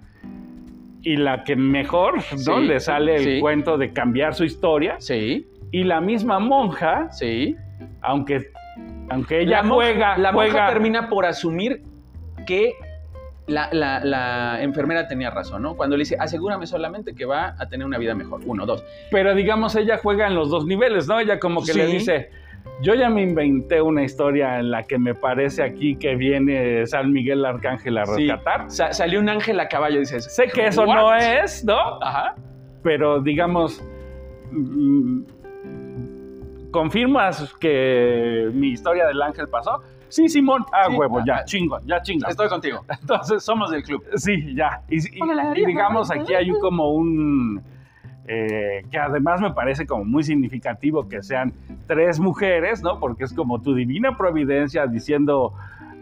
y 1.03 1.15
la 1.15 1.45
que 1.45 1.55
mejor, 1.55 2.15
¿no? 2.15 2.59
Sí, 2.59 2.65
Le 2.67 2.79
sale 2.81 3.15
el 3.35 3.39
cuento 3.39 3.77
de 3.77 3.93
cambiar 3.93 4.33
su 4.33 4.43
historia. 4.43 4.95
Sí, 4.99 5.47
Y 5.71 5.83
la 5.85 6.01
misma 6.01 6.39
monja, 6.39 7.09
sí. 7.11 7.55
aunque, 8.01 8.47
aunque 9.09 9.41
ella 9.41 9.61
la 9.63 9.69
juega, 9.69 10.17
la 10.17 10.31
monja 10.31 10.51
juega 10.51 10.67
termina 10.69 11.09
por 11.09 11.25
asumir 11.25 11.83
que 12.45 12.73
la, 13.47 13.69
la- 13.71 14.01
la 14.03 14.61
enfermera 14.61 15.07
tenía 15.07 15.29
razón, 15.29 15.61
¿no? 15.61 15.75
Cuando 15.75 15.95
le 15.95 16.01
dice, 16.01 16.17
asegúrame 16.19 16.67
solamente 16.67 17.15
que 17.15 17.25
va 17.25 17.55
a 17.57 17.69
tener 17.69 17.85
una 17.87 17.97
vida 17.97 18.13
mejor. 18.13 18.41
Uno, 18.45 18.65
dos. 18.65 18.83
pero 19.11 19.33
digamos 19.35 19.75
ella 19.75 19.97
juega 20.01 20.27
en 20.27 20.35
los 20.35 20.49
dos 20.49 20.65
niveles, 20.65 21.07
¿no? 21.07 21.19
Ella 21.19 21.39
como 21.39 21.63
que 21.63 21.73
le 21.73 21.87
Sí. 21.87 21.93
dice, 21.93 22.29
yo 22.81 22.93
ya 22.95 23.09
me 23.09 23.21
inventé 23.21 23.81
una 23.81 24.03
historia 24.03 24.59
en 24.59 24.69
la 24.71 24.83
que 24.83 24.97
me 24.99 25.15
parece 25.15 25.63
aquí 25.63 25.95
que 25.95 26.15
viene 26.15 26.85
San 26.85 27.13
Miguel 27.13 27.45
Arcángel 27.45 27.97
a 27.97 28.05
Sí. 28.05 28.27
rescatar. 28.27 28.69
Sa- 28.69 28.91
salió 28.91 29.19
un 29.21 29.29
ángel 29.29 29.57
a 29.61 29.69
caballo, 29.69 29.99
dices. 29.99 30.25
Sé 30.35 30.47
que 30.47 30.67
eso 30.67 30.83
"What?". 30.83 30.95
no 30.95 31.15
es, 31.15 31.63
¿no? 31.63 31.79
Ajá. 32.03 32.35
Pero 32.83 33.21
digamos, 33.21 33.81
mm, 34.51 35.21
¿confirmas 36.71 37.53
que 37.59 38.49
mi 38.53 38.69
historia 38.69 39.07
del 39.07 39.21
ángel 39.21 39.47
pasó? 39.49 39.81
Sí, 40.09 40.29
Simón. 40.29 40.63
Ah, 40.71 40.85
Sí. 40.89 40.95
huevo, 40.95 41.21
ya, 41.25 41.37
Ah, 41.37 41.45
chingo, 41.45 41.79
ya 41.85 42.01
chingo. 42.01 42.27
Estoy 42.27 42.47
contigo. 42.47 42.85
Entonces, 43.01 43.43
Somos 43.43 43.71
del 43.71 43.83
club. 43.83 44.03
Sí, 44.15 44.55
ya. 44.55 44.81
Y, 44.89 44.99
y- 45.17 45.21
Hola, 45.21 45.51
y 45.55 45.65
digamos, 45.65 46.09
aquí 46.11 46.33
hay 46.33 46.49
como 46.61 46.91
un... 46.93 47.61
eh, 48.29 48.83
que 48.89 48.97
además 48.97 49.41
me 49.41 49.51
parece 49.51 49.85
como 49.85 50.05
muy 50.05 50.23
significativo 50.23 51.07
que 51.09 51.21
sean 51.23 51.53
tres 51.87 52.19
mujeres, 52.19 52.81
¿no? 52.83 52.99
Porque 52.99 53.23
es 53.25 53.33
como 53.33 53.61
tu 53.61 53.73
divina 53.73 54.17
providencia 54.17 54.85
diciendo 54.87 55.53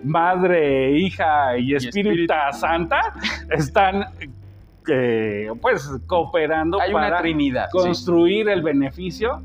madre, 0.04 0.92
hija 0.98 1.58
y 1.58 1.74
espírita 1.76 2.52
santa 2.52 3.14
están 3.50 4.06
eh, 4.88 5.50
pues 5.62 5.90
cooperando 6.06 6.80
Hay 6.80 6.92
para 6.92 7.08
una 7.08 7.18
trinidad. 7.20 7.68
sí. 7.72 7.78
construir 7.80 8.50
el 8.50 8.62
beneficio 8.62 9.42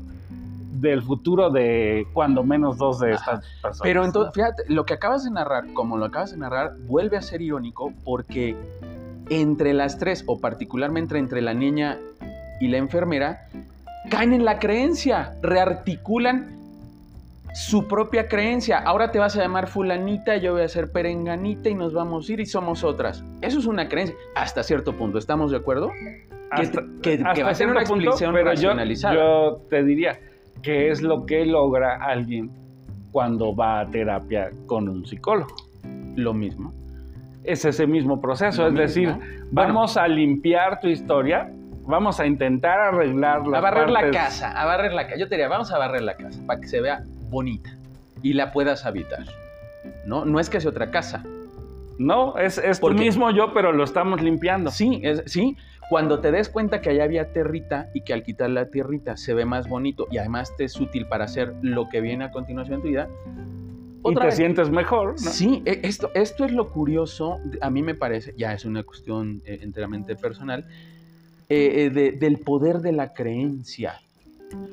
del 0.81 1.01
futuro 1.03 1.49
de 1.51 2.07
cuando 2.13 2.43
menos 2.43 2.77
dos 2.77 2.99
de 2.99 3.11
estas 3.13 3.45
personas. 3.61 3.79
Pero 3.83 4.03
entonces, 4.03 4.33
fíjate, 4.33 4.63
lo 4.67 4.83
que 4.85 4.95
acabas 4.95 5.23
de 5.23 5.31
narrar, 5.31 5.71
como 5.73 5.97
lo 5.97 6.05
acabas 6.05 6.31
de 6.31 6.37
narrar, 6.37 6.73
vuelve 6.87 7.17
a 7.17 7.21
ser 7.21 7.41
irónico 7.41 7.93
porque 8.03 8.55
entre 9.29 9.73
las 9.73 9.97
tres, 9.99 10.23
o 10.27 10.39
particularmente 10.39 11.17
entre 11.17 11.41
la 11.41 11.53
niña 11.53 11.97
y 12.59 12.67
la 12.67 12.77
enfermera, 12.77 13.47
caen 14.09 14.33
en 14.33 14.43
la 14.43 14.57
creencia, 14.59 15.33
rearticulan 15.43 16.59
su 17.53 17.87
propia 17.87 18.27
creencia. 18.27 18.79
Ahora 18.79 19.11
te 19.11 19.19
vas 19.19 19.35
a 19.37 19.41
llamar 19.41 19.67
fulanita, 19.67 20.37
yo 20.37 20.53
voy 20.53 20.63
a 20.63 20.67
ser 20.67 20.91
perenganita 20.91 21.69
y 21.69 21.75
nos 21.75 21.93
vamos 21.93 22.27
a 22.27 22.33
ir 22.33 22.39
y 22.39 22.45
somos 22.45 22.83
otras. 22.83 23.23
Eso 23.41 23.59
es 23.59 23.65
una 23.65 23.87
creencia, 23.87 24.15
hasta 24.35 24.63
cierto 24.63 24.93
punto, 24.97 25.17
¿estamos 25.19 25.51
de 25.51 25.57
acuerdo? 25.57 25.91
que- 26.53 26.69
que- 27.01 27.17
que 27.17 27.23
hasta 27.23 27.43
va 27.45 27.51
a 27.51 27.55
ser 27.55 27.67
una 27.69 27.79
explicación 27.81 28.33
pero 28.33 28.47
yo, 28.47 28.51
racionalizada. 28.51 29.15
yo 29.15 29.61
te 29.69 29.83
diría 29.85 30.19
que 30.61 30.89
es 30.89 31.01
lo 31.01 31.25
que 31.25 31.45
logra 31.45 32.03
alguien 32.03 32.51
cuando 33.11 33.55
va 33.55 33.81
a 33.81 33.87
terapia 33.87 34.51
con 34.67 34.87
un 34.87 35.05
psicólogo. 35.05 35.55
Lo 36.15 36.33
mismo. 36.33 36.73
Es 37.43 37.65
ese 37.65 37.87
mismo 37.87 38.21
proceso, 38.21 38.69
Lo 38.69 38.83
es 38.83 38.95
mismo. 38.95 39.17
decir, 39.17 39.45
vamos 39.51 39.97
a 39.97 40.07
limpiar 40.07 40.79
tu 40.79 40.87
historia, 40.87 41.51
vamos 41.85 42.19
a 42.19 42.27
intentar 42.27 42.79
arreglar 42.79 43.47
las 43.47 43.57
A 43.59 43.61
barrer 43.61 43.89
la 43.89 44.11
casa, 44.11 44.51
a 44.51 44.65
barrer 44.65 44.93
la 44.93 45.05
casa. 45.05 45.17
Yo 45.17 45.27
te 45.27 45.35
diría, 45.35 45.49
vamos 45.49 45.71
a 45.71 45.77
barrer 45.77 46.03
la 46.03 46.15
casa 46.15 46.39
para 46.45 46.61
que 46.61 46.67
se 46.67 46.81
vea 46.81 47.03
bonita 47.29 47.71
y 48.21 48.33
la 48.33 48.51
puedas 48.51 48.85
habitar. 48.85 49.25
No, 50.05 50.25
no 50.25 50.39
es 50.39 50.49
que 50.49 50.61
sea 50.61 50.69
otra 50.69 50.91
casa. 50.91 51.23
No, 51.97 52.37
es, 52.37 52.57
es 52.57 52.79
tu 52.79 52.89
mismo 52.91 53.31
yo, 53.31 53.53
pero 53.53 53.71
lo 53.71 53.83
estamos 53.83 54.21
limpiando. 54.21 54.71
Sí, 54.71 55.01
es, 55.03 55.23
sí. 55.25 55.57
Cuando 55.91 56.21
te 56.21 56.31
des 56.31 56.47
cuenta 56.47 56.79
que 56.79 56.89
allá 56.89 57.03
había 57.03 57.33
tierrita 57.33 57.89
y 57.93 57.99
que 57.99 58.13
al 58.13 58.23
quitar 58.23 58.49
la 58.49 58.67
tierrita 58.67 59.17
se 59.17 59.33
ve 59.33 59.43
más 59.43 59.67
bonito 59.67 60.07
y 60.09 60.19
además 60.19 60.55
te 60.55 60.63
es 60.63 60.79
útil 60.79 61.05
para 61.05 61.25
hacer 61.25 61.53
lo 61.63 61.89
que 61.89 61.99
viene 61.99 62.23
a 62.23 62.31
continuación 62.31 62.75
en 62.75 62.81
tu 62.81 62.87
vida. 62.87 63.09
y 64.05 64.15
te 64.15 64.25
vez. 64.27 64.35
sientes 64.37 64.69
mejor, 64.69 65.09
¿no? 65.09 65.17
Sí, 65.17 65.61
e- 65.65 65.81
esto, 65.83 66.09
esto 66.13 66.45
es 66.45 66.53
lo 66.53 66.69
curioso, 66.69 67.39
a 67.59 67.69
mí 67.69 67.83
me 67.83 67.93
parece, 67.93 68.33
ya 68.37 68.53
es 68.53 68.63
una 68.63 68.83
cuestión 68.83 69.41
eh, 69.45 69.59
enteramente 69.63 70.15
personal, 70.15 70.63
eh, 71.49 71.83
eh, 71.83 71.89
de- 71.89 72.13
del 72.13 72.37
poder 72.37 72.79
de 72.79 72.93
la 72.93 73.11
creencia. 73.11 73.95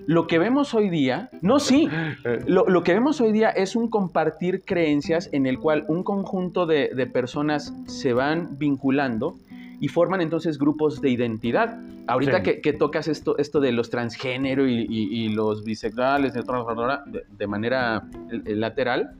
Lo 0.06 0.28
que 0.28 0.38
vemos 0.38 0.72
hoy 0.72 0.88
día, 0.88 1.30
no, 1.42 1.58
sí, 1.58 1.88
lo, 2.46 2.68
lo 2.68 2.84
que 2.84 2.94
vemos 2.94 3.20
hoy 3.20 3.32
día 3.32 3.50
es 3.50 3.74
un 3.74 3.90
compartir 3.90 4.62
creencias 4.64 5.28
en 5.32 5.46
el 5.46 5.58
cual 5.58 5.84
un 5.88 6.04
conjunto 6.04 6.64
de, 6.64 6.90
de 6.94 7.06
personas 7.08 7.74
se 7.88 8.12
van 8.12 8.56
vinculando 8.56 9.34
y 9.80 9.88
forman 9.88 10.20
entonces 10.20 10.58
grupos 10.58 11.00
de 11.00 11.10
identidad. 11.10 11.78
Ahorita 12.06 12.38
Sí. 12.38 12.42
que, 12.42 12.60
que 12.60 12.72
tocas 12.72 13.06
esto, 13.08 13.36
esto 13.38 13.60
de 13.60 13.72
los 13.72 13.90
transgénero 13.90 14.66
y, 14.66 14.86
y- 14.88 15.24
y 15.24 15.28
los 15.30 15.62
bisexuales 15.64 16.32
de, 16.34 16.42
manera 17.46 18.08
eh, 18.30 18.54
lateral, 18.56 19.10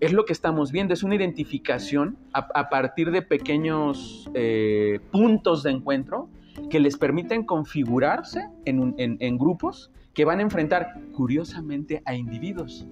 es 0.00 0.12
lo 0.12 0.24
que 0.24 0.32
estamos 0.32 0.72
viendo, 0.72 0.92
es 0.94 1.02
una 1.04 1.14
identificación 1.14 2.16
a, 2.32 2.40
a 2.54 2.68
partir 2.68 3.10
de 3.12 3.22
pequeños 3.22 4.28
eh, 4.34 4.98
puntos 5.12 5.62
de 5.62 5.70
encuentro 5.70 6.28
que 6.68 6.80
les 6.80 6.96
permiten 6.98 7.44
configurarse 7.44 8.48
en, 8.64 8.80
un- 8.80 8.94
en- 8.98 9.16
en 9.20 9.38
grupos 9.38 9.90
que 10.12 10.24
van 10.24 10.40
a 10.40 10.42
enfrentar, 10.42 10.88
curiosamente, 11.12 12.02
a 12.04 12.14
individuos. 12.14 12.86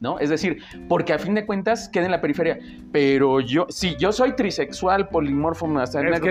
¿No? 0.00 0.18
Es 0.18 0.30
decir, 0.30 0.62
porque 0.88 1.12
a 1.12 1.18
fin 1.18 1.34
de 1.34 1.44
cuentas 1.44 1.88
queda 1.90 2.06
en 2.06 2.10
la 2.10 2.22
periferia. 2.22 2.58
Pero 2.90 3.40
yo, 3.40 3.66
sí, 3.68 3.96
yo 3.98 4.12
soy 4.12 4.32
trisexual, 4.32 5.08
polimorfo, 5.10 5.66
Es 6.14 6.20
que 6.20 6.30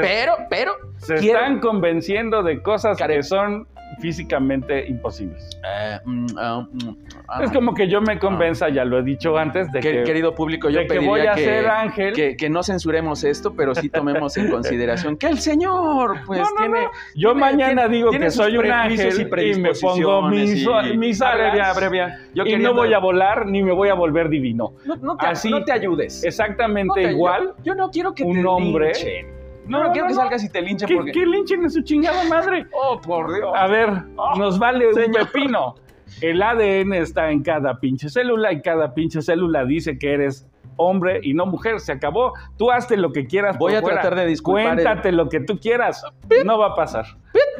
pero, 0.00 0.34
pero, 0.48 0.72
Se 0.98 1.16
quiero- 1.16 1.40
están 1.40 1.58
convenciendo 1.58 2.44
de 2.44 2.62
cosas 2.62 2.96
Care- 2.96 3.16
que 3.16 3.22
son 3.24 3.66
físicamente 4.00 4.86
imposibles. 4.88 5.48
eh, 5.64 5.98
mm, 6.04 6.26
ah, 6.38 6.66
mm, 6.72 6.88
ah, 7.28 7.44
Es 7.44 7.52
como 7.52 7.74
que 7.74 7.86
yo 7.88 8.00
me 8.00 8.18
convenza, 8.18 8.68
ya 8.70 8.84
lo 8.84 8.98
he 8.98 9.02
dicho 9.02 9.36
antes, 9.38 9.70
de 9.72 9.80
que- 9.80 9.92
que, 9.92 10.02
querido 10.04 10.34
público, 10.34 10.68
yo 10.70 10.80
de 10.80 10.86
que 10.86 10.98
voy 11.00 11.20
a 11.20 11.34
que, 11.34 11.44
ser 11.44 11.68
ángel. 11.68 12.14
que, 12.14 12.36
que 12.36 12.48
no 12.50 12.62
censuremos 12.62 13.22
esto, 13.24 13.54
pero 13.54 13.74
sí 13.74 13.88
tomemos 13.88 14.36
en 14.36 14.50
consideración 14.50 15.16
que 15.16 15.26
el 15.26 15.38
Señor, 15.38 16.20
pues, 16.26 16.40
No, 16.40 16.46
no, 16.50 16.56
tiene... 16.56 16.88
yo 17.14 17.30
tiene- 17.30 17.40
mañana 17.40 17.82
tiene- 17.82 17.96
digo 17.96 18.10
tiene 18.10 18.24
que 18.26 18.30
soy 18.30 18.56
un 18.56 18.70
ángel 18.70 19.20
y, 19.20 19.60
me 19.60 19.72
pongo 19.74 20.22
mis, 20.28 20.66
mis 20.96 21.20
Abrevia, 21.22 21.70
abrevia. 21.70 22.18
Yo 22.34 22.44
y 22.46 22.56
no 22.56 22.74
voy 22.74 22.92
a 22.94 22.98
volar 22.98 23.46
ni 23.46 23.62
me 23.62 23.72
voy 23.72 23.88
a 23.88 23.94
volver 23.94 24.28
divino. 24.28 24.72
No, 24.84 24.96
no 24.96 25.16
te, 25.16 25.26
Así- 25.26 25.50
no 25.50 25.62
te 25.64 25.72
ayudes. 25.72 26.22
No 26.22 26.28
Exactamente 26.28 27.02
te- 27.02 27.10
igual. 27.12 27.52
Yo, 27.58 27.64
yo 27.64 27.74
no 27.74 27.90
quiero 27.90 28.14
que 28.14 28.22
un 28.24 28.40
te 28.40 28.46
hombre- 28.46 28.92
linchen. 28.94 29.39
No, 29.70 29.84
no, 29.84 29.92
quiero 29.92 30.08
que 30.08 30.14
salgas 30.14 30.42
y 30.44 30.48
te 30.50 30.60
linchen 30.60 30.88
¿Qué, 30.88 30.96
porque... 30.96 31.12
qué 31.12 31.24
linchen 31.26 31.62
en 31.62 31.70
su 31.70 31.82
chingada 31.82 32.24
madre? 32.28 32.66
Oh, 32.72 33.00
por 33.00 33.32
Dios. 33.34 33.50
A 33.54 33.66
ver, 33.66 33.90
nos 34.36 34.58
vale 34.58 34.88
un 34.88 34.94
Señor. 34.94 35.30
pepino. 35.30 35.74
El 36.20 36.42
ADN 36.42 36.92
está 36.94 37.30
en 37.30 37.42
cada 37.42 37.78
pinche 37.78 38.08
célula 38.08 38.52
y 38.52 38.60
cada 38.62 38.94
pinche 38.94 39.22
célula 39.22 39.64
dice 39.64 39.96
que 39.98 40.12
eres 40.12 40.46
hombre 40.76 41.20
y 41.22 41.34
no 41.34 41.46
mujer. 41.46 41.78
Se 41.78 41.92
acabó. 41.92 42.32
Tú 42.56 42.70
hazte 42.72 42.96
lo 42.96 43.12
que 43.12 43.26
quieras. 43.26 43.56
Voy 43.58 43.74
a 43.74 43.80
fuera. 43.80 44.00
tratar 44.00 44.18
de 44.18 44.26
disculpar 44.26 44.78
el- 44.78 44.84
Cuéntate 44.84 45.12
lo 45.12 45.28
que 45.28 45.40
tú 45.40 45.58
quieras. 45.60 46.02
No 46.44 46.58
va 46.58 46.68
a 46.68 46.74
pasar. 46.74 47.04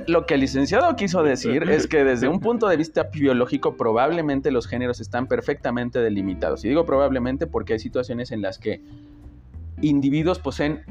Lo 0.07 0.27
que 0.27 0.35
el 0.35 0.41
licenciado 0.41 0.97
quiso 0.97 1.23
decir 1.23 1.63
es 1.71 1.87
que 1.87 2.03
desde 2.03 2.27
un 2.27 2.41
punto 2.41 2.67
de 2.67 2.77
vista 2.77 3.05
biológico 3.13 3.77
probablemente 3.77 4.51
los 4.51 4.67
géneros 4.67 5.01
están 5.01 5.27
perfectamente 5.29 6.01
delimitados. 6.01 6.65
Y 6.65 6.69
digo 6.71 6.85
probablemente 6.87 7.47
porque 7.47 7.75
hay 7.75 7.79
situaciones 7.79 8.33
en 8.33 8.43
las 8.43 8.59
que 8.59 8.81
individuos 9.83 10.39
poseen 10.39 10.83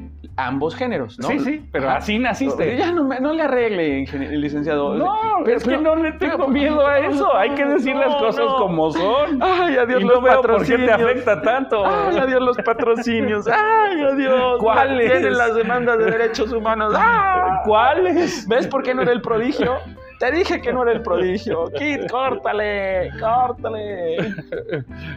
ambos 0.46 0.74
géneros, 0.76 1.18
¿no? 1.18 1.28
Sí, 1.28 1.38
sí, 1.40 1.64
pero 1.72 1.88
Ajá. 1.88 1.96
así 1.98 2.18
naciste. 2.18 2.76
Ya 2.76 2.92
no, 2.92 3.04
no 3.04 3.32
le 3.32 3.42
arregle, 3.42 4.04
licenciado. 4.32 4.94
No, 4.94 5.16
Pero- 5.44 5.56
es 5.56 5.64
que 5.64 5.76
no 5.78 5.96
le 5.96 6.12
tengo 6.12 6.36
pero- 6.36 6.48
miedo 6.48 6.86
a 6.86 6.98
eso. 6.98 7.34
Hay 7.36 7.50
que 7.50 7.64
decir 7.64 7.94
las 7.96 8.14
cosas 8.16 8.44
no. 8.46 8.56
como 8.58 8.90
son. 8.90 9.42
Ay, 9.42 9.76
adiós 9.76 10.00
Y 10.00 10.04
los 10.04 10.14
no 10.16 10.20
veo 10.22 10.42
por 10.42 10.64
qué 10.66 10.78
te 10.78 10.92
afecta 10.92 11.40
tanto. 11.42 11.84
Ay, 11.86 12.18
adiós 12.18 12.40
los 12.42 12.56
patrocinios. 12.58 13.46
Ay, 13.48 14.02
adiós. 14.02 14.58
¿Cuáles? 14.60 15.10
Vienen 15.10 15.36
las 15.38 15.54
demandas 15.54 15.98
de 15.98 16.04
derechos 16.10 16.52
humanos. 16.52 16.92
¡Ah! 16.96 17.62
¿Cuáles? 17.64 18.46
¿Ves 18.48 18.66
por 18.66 18.82
qué 18.82 18.94
no 18.94 19.02
era 19.02 19.12
el 19.12 19.22
prodigio? 19.22 19.76
Te 20.18 20.30
dije 20.30 20.60
que 20.60 20.70
no 20.72 20.82
era 20.82 20.92
el 20.92 21.00
prodigio. 21.02 21.70
Kid, 21.78 22.00
córtale, 22.10 23.10
córtale. 23.18 24.16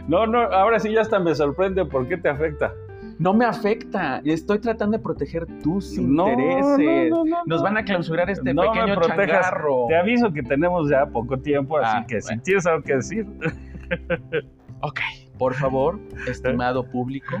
No, 0.08 0.26
no, 0.26 0.40
ahora 0.42 0.78
sí 0.78 0.92
ya 0.92 1.02
hasta 1.02 1.18
me 1.18 1.34
sorprende 1.34 1.84
por 1.84 2.08
qué 2.08 2.16
te 2.16 2.28
afecta. 2.30 2.72
No 3.18 3.32
me 3.34 3.44
afecta. 3.44 4.20
Estoy 4.24 4.58
tratando 4.58 4.96
de 4.98 5.02
proteger 5.02 5.46
tus 5.62 5.96
No, 5.98 6.28
intereses. 6.28 7.10
no, 7.10 7.18
no, 7.18 7.24
no, 7.24 7.36
Nos 7.46 7.58
no. 7.60 7.62
van 7.64 7.76
a 7.76 7.84
clausurar 7.84 8.28
este 8.30 8.52
No 8.52 8.62
me 8.62 8.68
pequeño 8.68 8.94
protejas. 8.96 9.18
changarro. 9.46 9.86
Te 9.88 9.96
aviso 9.96 10.32
que 10.32 10.42
tenemos 10.42 10.90
ya 10.90 11.06
poco 11.06 11.38
tiempo, 11.38 11.78
así 11.78 11.96
Ah, 11.98 12.04
que 12.06 12.20
si 12.20 12.28
bueno. 12.28 12.42
tienes 12.42 12.66
algo 12.66 12.82
que 12.82 12.94
decir. 12.96 13.26
Ok, 14.80 15.00
por 15.38 15.54
favor, 15.54 15.98
estimado 16.28 16.84
público, 16.90 17.36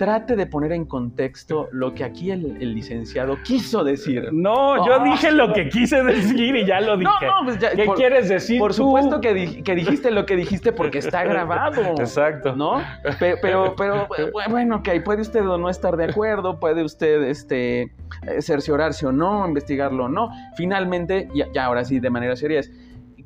trate 0.00 0.34
de 0.34 0.46
poner 0.46 0.72
en 0.72 0.86
contexto 0.86 1.68
lo 1.72 1.92
que 1.94 2.04
aquí 2.04 2.30
el, 2.30 2.56
el 2.62 2.72
licenciado 2.74 3.36
quiso 3.44 3.84
decir. 3.84 4.30
No, 4.32 4.86
yo 4.86 4.94
Oh. 4.98 5.04
dije 5.04 5.30
lo 5.30 5.52
que 5.52 5.68
quise 5.68 6.02
decir 6.02 6.56
y 6.56 6.64
ya 6.64 6.80
lo 6.80 6.96
dije. 6.96 7.10
No, 7.26 7.40
no, 7.40 7.44
pues 7.44 7.58
ya- 7.58 7.72
¿Qué 7.72 7.84
por- 7.84 7.96
quieres 7.96 8.30
decir 8.30 8.58
Por 8.58 8.70
tú? 8.70 8.78
supuesto 8.84 9.20
que, 9.20 9.34
di- 9.34 9.62
que 9.62 9.74
dijiste 9.74 10.10
lo 10.10 10.24
que 10.24 10.36
dijiste 10.36 10.72
porque 10.72 10.98
está 11.00 11.22
grabado. 11.24 11.82
Exacto. 11.98 12.56
¿No? 12.56 12.80
Pe- 13.18 13.36
Pero, 13.42 13.74
pero, 13.76 14.08
bueno, 14.48 14.76
ok, 14.76 14.88
puede 15.04 15.20
usted 15.20 15.46
o 15.46 15.58
no 15.58 15.68
estar 15.68 15.94
de 15.98 16.04
acuerdo, 16.04 16.58
puede 16.58 16.82
usted 16.82 17.22
este, 17.24 17.92
cerciorarse 18.40 19.04
o 19.06 19.12
no, 19.12 19.46
investigarlo 19.46 20.06
o 20.06 20.08
no. 20.08 20.30
Finalmente, 20.56 21.28
ya, 21.34 21.46
ya 21.52 21.66
ahora 21.66 21.84
sí, 21.84 22.00
de 22.00 22.08
manera 22.08 22.36
seria, 22.36 22.60
es, 22.60 22.72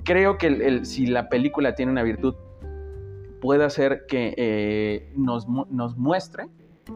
creo 0.02 0.38
que 0.38 0.48
el- 0.48 0.60
el- 0.60 0.86
si 0.86 1.06
la 1.06 1.28
película 1.28 1.76
tiene 1.76 1.92
una 1.92 2.02
virtud, 2.02 2.34
puede 3.40 3.62
hacer 3.64 4.06
que 4.08 4.34
eh, 4.36 5.12
nos, 5.16 5.46
mu- 5.46 5.66
nos 5.70 5.96
muestre, 5.96 6.46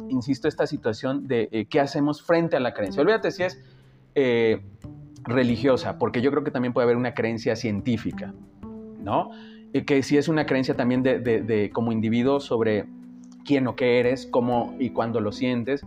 insisto, 0.08 0.48
esta 0.48 0.66
situación 0.66 1.26
de 1.26 1.48
eh, 1.52 1.66
qué 1.66 1.80
hacemos 1.80 2.22
frente 2.22 2.56
a 2.56 2.60
la 2.60 2.74
creencia. 2.74 3.02
Olvídate 3.02 3.30
si 3.30 3.42
es 3.42 3.60
eh, 4.14 4.62
religiosa, 5.24 5.98
porque 5.98 6.20
yo 6.20 6.30
creo 6.30 6.44
que 6.44 6.50
también 6.50 6.72
puede 6.72 6.84
haber 6.84 6.96
una 6.96 7.14
creencia 7.14 7.56
científica, 7.56 8.34
¿no? 9.02 9.30
Y 9.72 9.82
que 9.82 10.02
si 10.02 10.16
es 10.16 10.28
una 10.28 10.46
creencia 10.46 10.74
también 10.74 11.02
de, 11.02 11.70
como 11.72 11.92
individuo 11.92 12.40
sobre 12.40 12.86
quién 13.44 13.66
o 13.66 13.76
qué 13.76 14.00
eres, 14.00 14.26
cómo 14.26 14.74
y 14.78 14.90
cuándo 14.90 15.20
lo 15.20 15.32
sientes. 15.32 15.84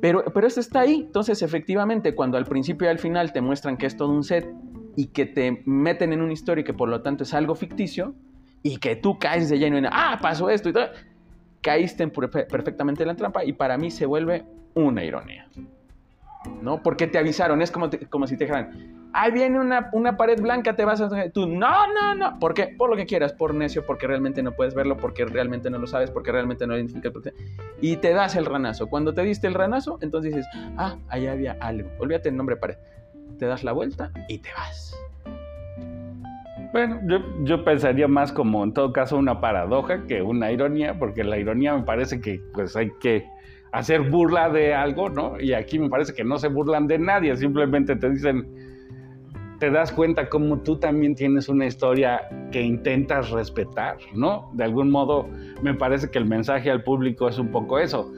Pero, 0.00 0.24
pero 0.32 0.46
esto 0.46 0.60
está 0.60 0.80
ahí. 0.80 1.02
Entonces, 1.06 1.42
efectivamente, 1.42 2.14
cuando 2.14 2.38
al 2.38 2.46
principio 2.46 2.86
y 2.86 2.90
al 2.90 2.98
final 2.98 3.32
te 3.32 3.40
muestran 3.40 3.76
que 3.76 3.86
es 3.86 3.96
todo 3.96 4.10
un 4.10 4.24
set 4.24 4.50
y 4.96 5.06
que 5.06 5.26
te 5.26 5.62
meten 5.66 6.12
en 6.12 6.22
una 6.22 6.32
historia 6.32 6.62
y 6.62 6.64
que 6.64 6.74
por 6.74 6.88
lo 6.88 7.02
tanto 7.02 7.24
es 7.24 7.34
algo 7.34 7.54
ficticio 7.54 8.14
y 8.62 8.78
que 8.78 8.96
tú 8.96 9.18
caes 9.18 9.48
de 9.48 9.58
lleno 9.58 9.76
en, 9.76 9.86
ah, 9.86 10.18
pasó 10.20 10.50
esto 10.50 10.68
y 10.68 10.72
caíste 11.60 12.02
en 12.02 12.12
perfe- 12.12 12.46
perfectamente 12.46 13.02
en 13.02 13.08
la 13.08 13.16
trampa 13.16 13.44
y 13.44 13.52
para 13.52 13.76
mí 13.78 13.90
se 13.90 14.06
vuelve 14.06 14.44
una 14.74 15.04
ironía. 15.04 15.48
¿No? 16.62 16.82
Porque 16.82 17.06
te 17.06 17.18
avisaron, 17.18 17.60
es 17.62 17.70
como, 17.70 17.90
te- 17.90 18.06
como 18.06 18.26
si 18.26 18.36
te 18.36 18.44
dijeran, 18.44 19.10
ahí 19.12 19.32
viene 19.32 19.58
una, 19.60 19.90
una 19.92 20.16
pared 20.16 20.40
blanca, 20.40 20.74
te 20.76 20.84
vas 20.84 21.00
a... 21.00 21.30
Tú, 21.30 21.46
no, 21.46 21.92
no, 21.92 22.14
no. 22.14 22.38
¿Por 22.38 22.54
qué? 22.54 22.68
Por 22.78 22.88
lo 22.88 22.96
que 22.96 23.06
quieras, 23.06 23.32
por 23.32 23.54
necio, 23.54 23.84
porque 23.84 24.06
realmente 24.06 24.42
no 24.42 24.52
puedes 24.52 24.74
verlo, 24.74 24.96
porque 24.96 25.24
realmente 25.26 25.68
no 25.68 25.78
lo 25.78 25.86
sabes, 25.86 26.10
porque 26.10 26.30
realmente 26.32 26.66
no 26.66 26.72
lo 26.72 26.78
identificas. 26.78 27.12
porque- 27.12 27.34
Y 27.80 27.96
te 27.96 28.12
das 28.12 28.36
el 28.36 28.46
ranazo. 28.46 28.86
Cuando 28.86 29.12
te 29.12 29.22
diste 29.22 29.46
el 29.46 29.54
ranazo, 29.54 29.98
entonces 30.00 30.34
dices, 30.34 30.48
ah, 30.76 30.96
allá 31.08 31.32
había 31.32 31.56
algo. 31.60 31.90
Olvídate 31.98 32.28
el 32.30 32.36
nombre 32.36 32.56
pared. 32.56 32.76
Te 33.38 33.46
das 33.46 33.62
la 33.64 33.72
vuelta 33.72 34.10
y 34.28 34.38
te 34.38 34.48
vas. 34.56 34.96
Bueno, 36.72 37.00
yo, 37.06 37.18
yo 37.44 37.64
pensaría 37.64 38.08
más 38.08 38.32
como 38.32 38.62
en 38.62 38.72
todo 38.72 38.92
caso 38.92 39.16
una 39.16 39.40
paradoja 39.40 40.04
que 40.06 40.22
una 40.22 40.52
ironía, 40.52 40.98
porque 40.98 41.24
la 41.24 41.38
ironía 41.38 41.74
me 41.76 41.82
parece 41.82 42.20
que 42.20 42.40
pues 42.52 42.76
hay 42.76 42.90
que 43.00 43.24
hacer 43.72 44.10
burla 44.10 44.50
de 44.50 44.74
algo, 44.74 45.08
¿no? 45.08 45.40
Y 45.40 45.52
aquí 45.52 45.78
me 45.78 45.88
parece 45.88 46.12
que 46.14 46.24
no 46.24 46.38
se 46.38 46.48
burlan 46.48 46.86
de 46.86 46.98
nadie, 46.98 47.36
simplemente 47.36 47.96
te 47.96 48.10
dicen, 48.10 48.46
te 49.58 49.70
das 49.70 49.92
cuenta 49.92 50.28
cómo 50.28 50.60
tú 50.60 50.78
también 50.78 51.14
tienes 51.14 51.48
una 51.48 51.66
historia 51.66 52.28
que 52.52 52.62
intentas 52.62 53.30
respetar, 53.30 53.96
¿no? 54.14 54.50
De 54.54 54.64
algún 54.64 54.90
modo 54.90 55.28
me 55.62 55.74
parece 55.74 56.10
que 56.10 56.18
el 56.18 56.26
mensaje 56.26 56.70
al 56.70 56.82
público 56.82 57.28
es 57.28 57.38
un 57.38 57.50
poco 57.50 57.78
eso. 57.78 58.12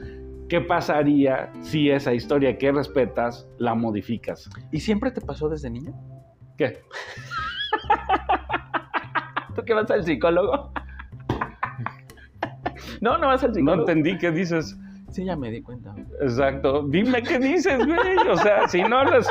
¿Qué 0.49 0.59
pasaría 0.61 1.51
si 1.61 1.89
esa 1.89 2.13
historia 2.13 2.57
que 2.57 2.71
respetas 2.71 3.47
la 3.57 3.73
modificas? 3.73 4.49
¿Y 4.71 4.81
siempre 4.81 5.09
te 5.11 5.21
pasó 5.21 5.47
desde 5.47 5.69
niño? 5.69 5.93
¿Qué? 6.57 6.79
¿Tú 9.55 9.63
qué 9.65 9.73
vas 9.73 9.89
al 9.91 10.03
psicólogo? 10.03 10.71
no, 13.01 13.17
no 13.17 13.27
vas 13.27 13.43
al 13.43 13.49
No 13.49 13.55
psicólogo. 13.55 13.89
entendí 13.89 14.17
qué 14.17 14.31
dices. 14.31 14.77
Sí, 15.09 15.25
ya 15.25 15.35
me 15.35 15.51
di 15.51 15.61
cuenta. 15.61 15.93
Exacto. 16.21 16.83
Dime 16.87 17.21
qué 17.21 17.37
dices, 17.37 17.85
güey. 17.85 18.17
O 18.29 18.37
sea, 18.37 18.67
si 18.69 18.81
no 18.81 19.03
las. 19.03 19.27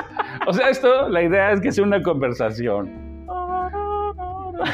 O 0.47 0.53
sea, 0.53 0.69
esto, 0.69 1.09
la 1.09 1.23
idea 1.23 1.53
es 1.53 1.61
que 1.61 1.73
sea 1.73 1.85
una 1.85 2.03
conversación. 2.03 3.10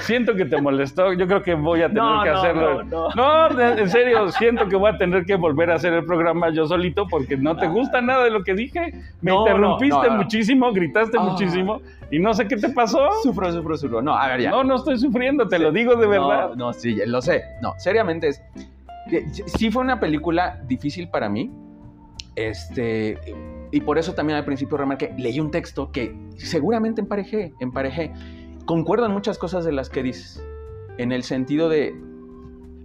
Siento 0.00 0.34
que 0.34 0.44
te 0.44 0.60
molestó. 0.60 1.12
Yo 1.12 1.26
creo 1.26 1.42
que 1.42 1.54
voy 1.54 1.82
a 1.82 1.88
tener 1.88 2.02
No, 2.02 2.22
que 2.22 2.30
no, 2.30 2.36
hacerlo. 2.38 2.82
no, 2.84 3.48
no. 3.48 3.60
En 3.78 3.88
serio, 3.88 4.30
siento 4.32 4.68
que 4.68 4.76
voy 4.76 4.90
a 4.90 4.98
tener 4.98 5.24
que 5.24 5.34
volver 5.36 5.70
a 5.70 5.74
hacer 5.76 5.92
el 5.92 6.04
programa 6.04 6.50
yo 6.50 6.66
solito 6.66 7.06
porque 7.08 7.36
no 7.36 7.56
te 7.56 7.66
gusta 7.68 8.00
nada 8.00 8.24
de 8.24 8.30
lo 8.30 8.42
que 8.44 8.54
dije. 8.54 8.92
Me 9.20 9.34
interrumpiste 9.34 10.10
muchísimo, 10.10 10.72
gritaste 10.72 11.16
Ah. 11.18 11.22
muchísimo 11.22 11.80
y 12.10 12.18
no 12.18 12.32
sé 12.34 12.46
qué 12.48 12.56
te 12.56 12.68
pasó. 12.68 13.08
Sufro, 13.22 13.50
sufro, 13.52 13.76
sufro. 13.76 14.02
No, 14.02 14.16
a 14.16 14.28
ver, 14.28 14.40
ya. 14.42 14.50
No, 14.50 14.64
no 14.64 14.76
estoy 14.76 14.98
sufriendo, 14.98 15.48
te 15.48 15.58
lo 15.58 15.72
digo 15.72 15.96
de 15.96 16.06
verdad. 16.06 16.50
No, 16.56 16.72
sí, 16.72 16.96
lo 17.06 17.20
sé. 17.22 17.42
No, 17.62 17.74
seriamente 17.78 18.28
es. 18.28 18.42
Sí 19.46 19.70
fue 19.70 19.82
una 19.82 20.00
película 20.00 20.60
difícil 20.66 21.08
para 21.08 21.28
mí. 21.28 21.50
Este. 22.34 23.18
Y 23.72 23.80
por 23.80 23.98
eso 23.98 24.14
también 24.14 24.38
al 24.38 24.44
principio 24.44 24.76
remarqué, 24.76 25.12
leí 25.18 25.40
un 25.40 25.50
texto 25.50 25.90
que 25.90 26.14
seguramente 26.36 27.00
emparejé, 27.00 27.52
emparejé. 27.60 28.12
Concuerdo 28.66 29.06
en 29.06 29.12
muchas 29.12 29.38
cosas 29.38 29.64
de 29.64 29.72
las 29.72 29.88
que 29.88 30.02
dices. 30.02 30.44
En 30.98 31.12
el 31.12 31.22
sentido 31.22 31.68
de, 31.68 31.94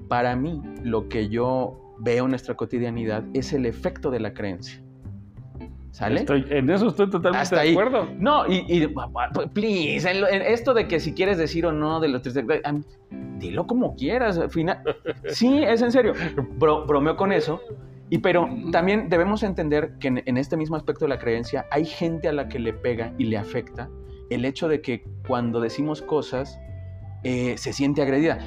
para 0.07 0.35
mí, 0.35 0.61
lo 0.83 1.09
que 1.09 1.27
yo 1.29 1.95
veo 1.99 2.23
en 2.25 2.29
nuestra 2.31 2.55
cotidianidad 2.55 3.23
es 3.33 3.51
el 3.53 3.65
efecto 3.65 4.09
de 4.11 4.19
la 4.19 4.33
creencia. 4.33 4.81
¿Sale? 5.91 6.21
Estoy- 6.21 6.45
en 6.49 6.69
eso 6.69 6.87
estoy 6.87 7.09
totalmente 7.09 7.41
Hasta 7.43 7.57
de 7.57 7.61
ahí. 7.63 7.71
acuerdo. 7.71 8.07
No, 8.17 8.47
y, 8.47 8.63
y, 8.67 8.87
please, 9.53 10.09
en, 10.09 10.21
lo- 10.21 10.27
en 10.29 10.41
esto 10.41 10.73
de 10.73 10.87
que 10.87 10.99
si 11.01 11.13
quieres 11.13 11.37
decir 11.37 11.65
o 11.65 11.71
no 11.73 11.99
de 11.99 12.07
los 12.07 12.21
dilo 13.39 13.67
como 13.67 13.95
quieras. 13.95 14.37
Al 14.37 14.49
final, 14.49 14.81
sí, 15.27 15.61
es 15.63 15.81
en 15.81 15.91
serio. 15.91 16.13
Bro- 16.57 16.85
bromeo 16.85 17.17
con 17.17 17.31
eso. 17.31 17.59
Y 18.09 18.17
pero 18.19 18.47
también 18.71 19.09
debemos 19.09 19.41
entender 19.43 19.93
que 19.99 20.09
en, 20.09 20.21
en 20.25 20.37
este 20.37 20.57
mismo 20.57 20.75
aspecto 20.75 21.05
de 21.05 21.09
la 21.09 21.17
creencia 21.19 21.65
hay 21.71 21.85
gente 21.85 22.27
a 22.27 22.33
la 22.33 22.47
que 22.49 22.59
le 22.59 22.73
pega 22.73 23.13
y 23.17 23.25
le 23.25 23.37
afecta 23.37 23.89
el 24.33 24.45
hecho 24.45 24.67
de 24.67 24.81
que 24.81 25.03
cuando 25.27 25.59
decimos 25.59 26.01
cosas 26.01 26.59
eh, 27.23 27.55
se 27.57 27.73
siente 27.73 28.01
agredida. 28.01 28.39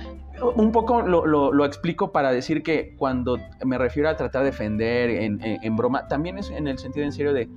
Un 0.57 0.73
poco 0.73 1.03
lo, 1.03 1.64
explico 1.64 2.11
para 2.11 2.33
decir 2.33 2.62
que 2.64 2.97
cuando 2.97 3.38
me 3.64 3.79
refiero 3.79 4.09
a 4.09 4.16
tratar 4.16 4.42
de 4.42 4.51
defender 4.51 5.11
en, 5.11 5.40
en- 5.44 5.62
en 5.62 5.77
broma, 5.77 6.09
también 6.09 6.38
es 6.38 6.51
en 6.51 6.66
el 6.66 6.79
sentido 6.79 7.05
en 7.07 7.12
serio 7.12 7.33
de, 7.33 7.49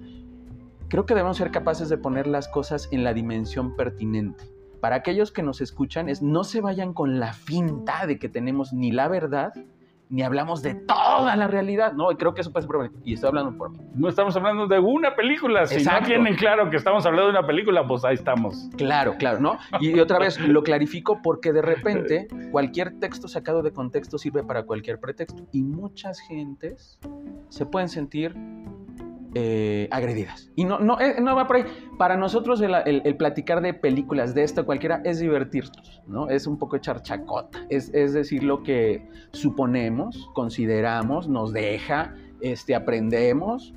creo 0.88 1.06
que 1.08 1.16
debemos 1.16 1.38
ser 1.38 1.50
capaces 1.50 1.90
de 1.90 1.98
poner 1.98 2.28
las 2.28 2.48
cosas 2.48 2.88
en 2.92 3.04
la 3.04 3.14
dimensión 3.16 3.76
pertinente. 3.76 4.44
Para 4.80 4.98
aquellos 4.98 5.32
que 5.32 5.42
nos 5.42 5.60
escuchan, 5.60 6.08
es 6.08 6.22
no 6.22 6.44
se 6.44 6.62
vayan 6.62 6.94
con 6.94 7.20
la 7.20 7.34
finta 7.34 8.06
de 8.06 8.20
que 8.20 8.30
tenemos 8.30 8.74
ni 8.74 8.92
la 8.92 9.08
verdad, 9.08 9.54
ni 10.10 10.22
hablamos 10.22 10.62
de 10.62 10.76
toda 10.76 11.36
la 11.36 11.48
realidad. 11.48 11.94
No, 11.94 12.12
y 12.12 12.16
creo 12.16 12.34
que 12.34 12.42
eso 12.42 12.52
puede 12.52 12.64
ser 12.64 12.70
problemático. 12.70 13.02
Y 13.06 13.14
estoy 13.14 13.30
hablando 13.30 13.58
por 13.58 13.72
mí. 13.72 13.80
No 13.94 14.08
estamos 14.08 14.36
hablando 14.36 14.68
de 14.68 14.80
una 14.80 15.16
película. 15.16 15.66
Si 15.66 15.76
Exacto. 15.76 16.02
no 16.02 16.08
tienen 16.08 16.36
claro 16.36 16.70
que 16.70 16.78
estamos 16.78 17.06
hablando 17.06 17.32
de 17.32 17.38
una 17.40 17.48
película, 17.48 17.86
pues 17.86 18.06
ahí 18.06 18.16
estamos. 18.16 18.70
Claro, 18.78 19.16
claro, 19.18 19.40
¿no? 19.40 19.58
Y 19.80 20.00
otra 20.00 20.20
vez 20.20 20.40
lo 20.40 20.64
clarifico 20.64 21.22
porque 21.22 21.52
de 21.52 21.62
repente 21.62 22.28
cualquier 22.52 23.00
texto 23.00 23.28
sacado 23.28 23.62
de 23.62 23.72
contexto 23.72 24.18
sirve 24.18 24.44
para 24.44 24.64
cualquier 24.64 25.00
pretexto. 25.00 25.44
Y 25.52 25.64
muchas 25.64 26.20
gentes 26.22 27.00
se 27.50 27.66
pueden 27.66 27.90
sentir 27.90 28.36
eh, 29.36 29.88
agredidas. 29.92 30.50
Y 30.56 30.64
no, 30.66 30.80
no, 30.80 31.00
eh, 31.00 31.16
no 31.22 31.36
va 31.36 31.48
por 31.48 31.58
ahí. 31.58 31.64
Para 31.98 32.16
nosotros 32.18 32.62
el, 32.62 32.74
el- 32.86 33.02
el 33.06 33.18
platicar 33.18 33.62
de 33.62 33.74
películas 33.74 34.34
de 34.34 34.44
esta 34.44 34.64
cualquiera 34.64 35.02
es 35.04 35.20
divertirnos, 35.20 36.02
¿no? 36.08 36.30
Es 36.30 36.48
un 36.48 36.58
poco 36.58 36.76
echar 36.78 37.02
chacota. 37.02 37.60
Es, 37.70 37.94
es 37.94 38.14
decir 38.14 38.44
lo 38.44 38.64
que 38.64 39.08
suponemos, 39.32 40.30
consideramos, 40.34 41.28
nos 41.28 41.52
deja, 41.54 42.16
este, 42.42 42.74
aprendemos. 42.76 43.74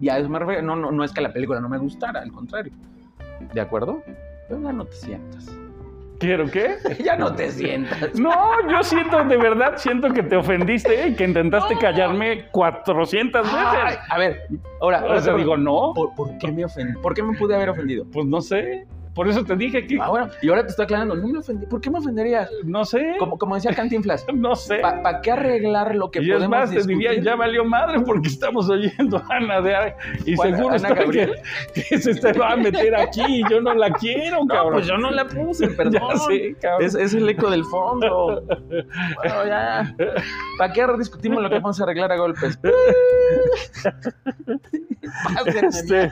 Y 0.00 0.08
a 0.08 0.18
eso 0.18 0.28
me 0.28 0.38
refiero. 0.38 0.62
No, 0.62 0.74
no, 0.76 0.90
no 0.90 1.04
es 1.04 1.12
que 1.12 1.20
la 1.20 1.32
película 1.32 1.60
no 1.60 1.68
me 1.68 1.78
gustara, 1.78 2.20
al 2.20 2.32
contrario. 2.32 2.72
¿De 3.54 3.60
acuerdo? 3.60 4.02
Pero 4.48 4.60
ya 4.62 4.72
no 4.72 4.84
te 4.84 4.96
sientas. 4.96 5.46
¿Quiero 6.22 6.48
qué? 6.50 6.76
ya 7.04 7.16
no 7.16 7.34
te 7.34 7.50
sientas. 7.50 8.14
No, 8.18 8.32
yo 8.70 8.82
siento, 8.84 9.24
de 9.24 9.36
verdad, 9.36 9.72
siento 9.76 10.08
que 10.12 10.22
te 10.22 10.36
ofendiste 10.36 11.08
y 11.08 11.14
que 11.16 11.24
intentaste 11.24 11.74
No. 11.74 11.80
callarme 11.80 12.46
400 12.52 13.46
Ay, 13.52 13.84
veces. 13.86 14.00
a 14.08 14.18
ver, 14.18 14.42
ahora, 14.80 15.00
ahora 15.00 15.14
O 15.16 15.20
sea, 15.20 15.32
te 15.34 15.38
digo, 15.40 15.56
no, 15.56 15.92
¿por, 15.94 16.14
por 16.14 16.38
qué 16.38 16.52
me 16.52 16.64
ofendí? 16.64 16.98
¿Por 17.00 17.12
qué 17.12 17.22
me 17.24 17.36
pude 17.36 17.56
haber 17.56 17.70
ofendido? 17.70 18.06
pues 18.12 18.24
no 18.24 18.40
sé. 18.40 18.86
Por 19.14 19.28
eso 19.28 19.44
te 19.44 19.54
dije 19.56 19.86
que, 19.86 19.98
Ah, 20.00 20.08
bueno, 20.08 20.28
y 20.40 20.48
ahora 20.48 20.62
te 20.62 20.68
estoy 20.70 20.84
aclarando, 20.84 21.14
no 21.14 21.28
me 21.28 21.38
ofendí. 21.38 21.66
¿Por 21.66 21.80
qué 21.80 21.90
me 21.90 21.98
ofenderías? 21.98 22.48
no 22.64 22.84
sé, 22.84 23.16
Como, 23.18 23.36
como 23.38 23.54
decía 23.54 23.74
Cantinflas, 23.74 24.24
no 24.34 24.54
sé. 24.56 24.78
¿para 24.78 25.20
qué 25.20 25.32
arreglar 25.32 25.94
lo 25.94 26.10
que 26.10 26.20
y 26.22 26.30
es 26.30 26.36
podemos 26.36 26.50
más, 26.58 26.70
te 26.70 26.76
discutir? 26.76 26.96
diría, 27.10 27.22
ya 27.22 27.36
valió 27.36 27.64
madre 27.64 28.00
porque 28.00 28.28
estamos 28.28 28.68
oyendo 28.70 29.18
a 29.18 29.26
Ana 29.36 29.60
de 29.60 29.74
Ar- 29.74 29.96
y 30.24 30.36
seguro 30.36 30.68
¿Ana 30.68 30.76
está 30.76 30.94
que, 31.74 31.98
se 31.98 32.14
te 32.14 32.32
va 32.38 32.52
a 32.52 32.56
meter 32.56 32.94
aquí 32.96 33.22
y 33.28 33.42
yo 33.50 33.60
no 33.60 33.74
la 33.74 33.90
quiero, 33.90 34.40
No, 34.40 34.46
cabrón. 34.46 34.72
pues 34.74 34.86
yo 34.86 34.96
no 34.96 35.10
la 35.10 35.26
puse, 35.26 35.68
perdón. 35.76 35.92
Ya 36.10 36.16
sé, 36.16 36.56
cabrón. 36.60 36.86
Es, 36.86 36.94
es 36.94 37.14
el 37.14 37.28
eco 37.28 37.50
del 37.50 37.64
fondo. 37.64 38.42
Bueno, 38.46 39.46
ya. 39.46 39.94
¿Para 40.58 40.72
qué 40.72 40.86
discutimos 40.98 41.42
lo 41.42 41.48
que 41.50 41.56
vamos 41.56 41.78
a 41.80 41.84
arreglar 41.84 42.12
a 42.12 42.16
golpes? 42.16 42.58
Pásenme, 45.34 45.68
Este, 45.68 46.10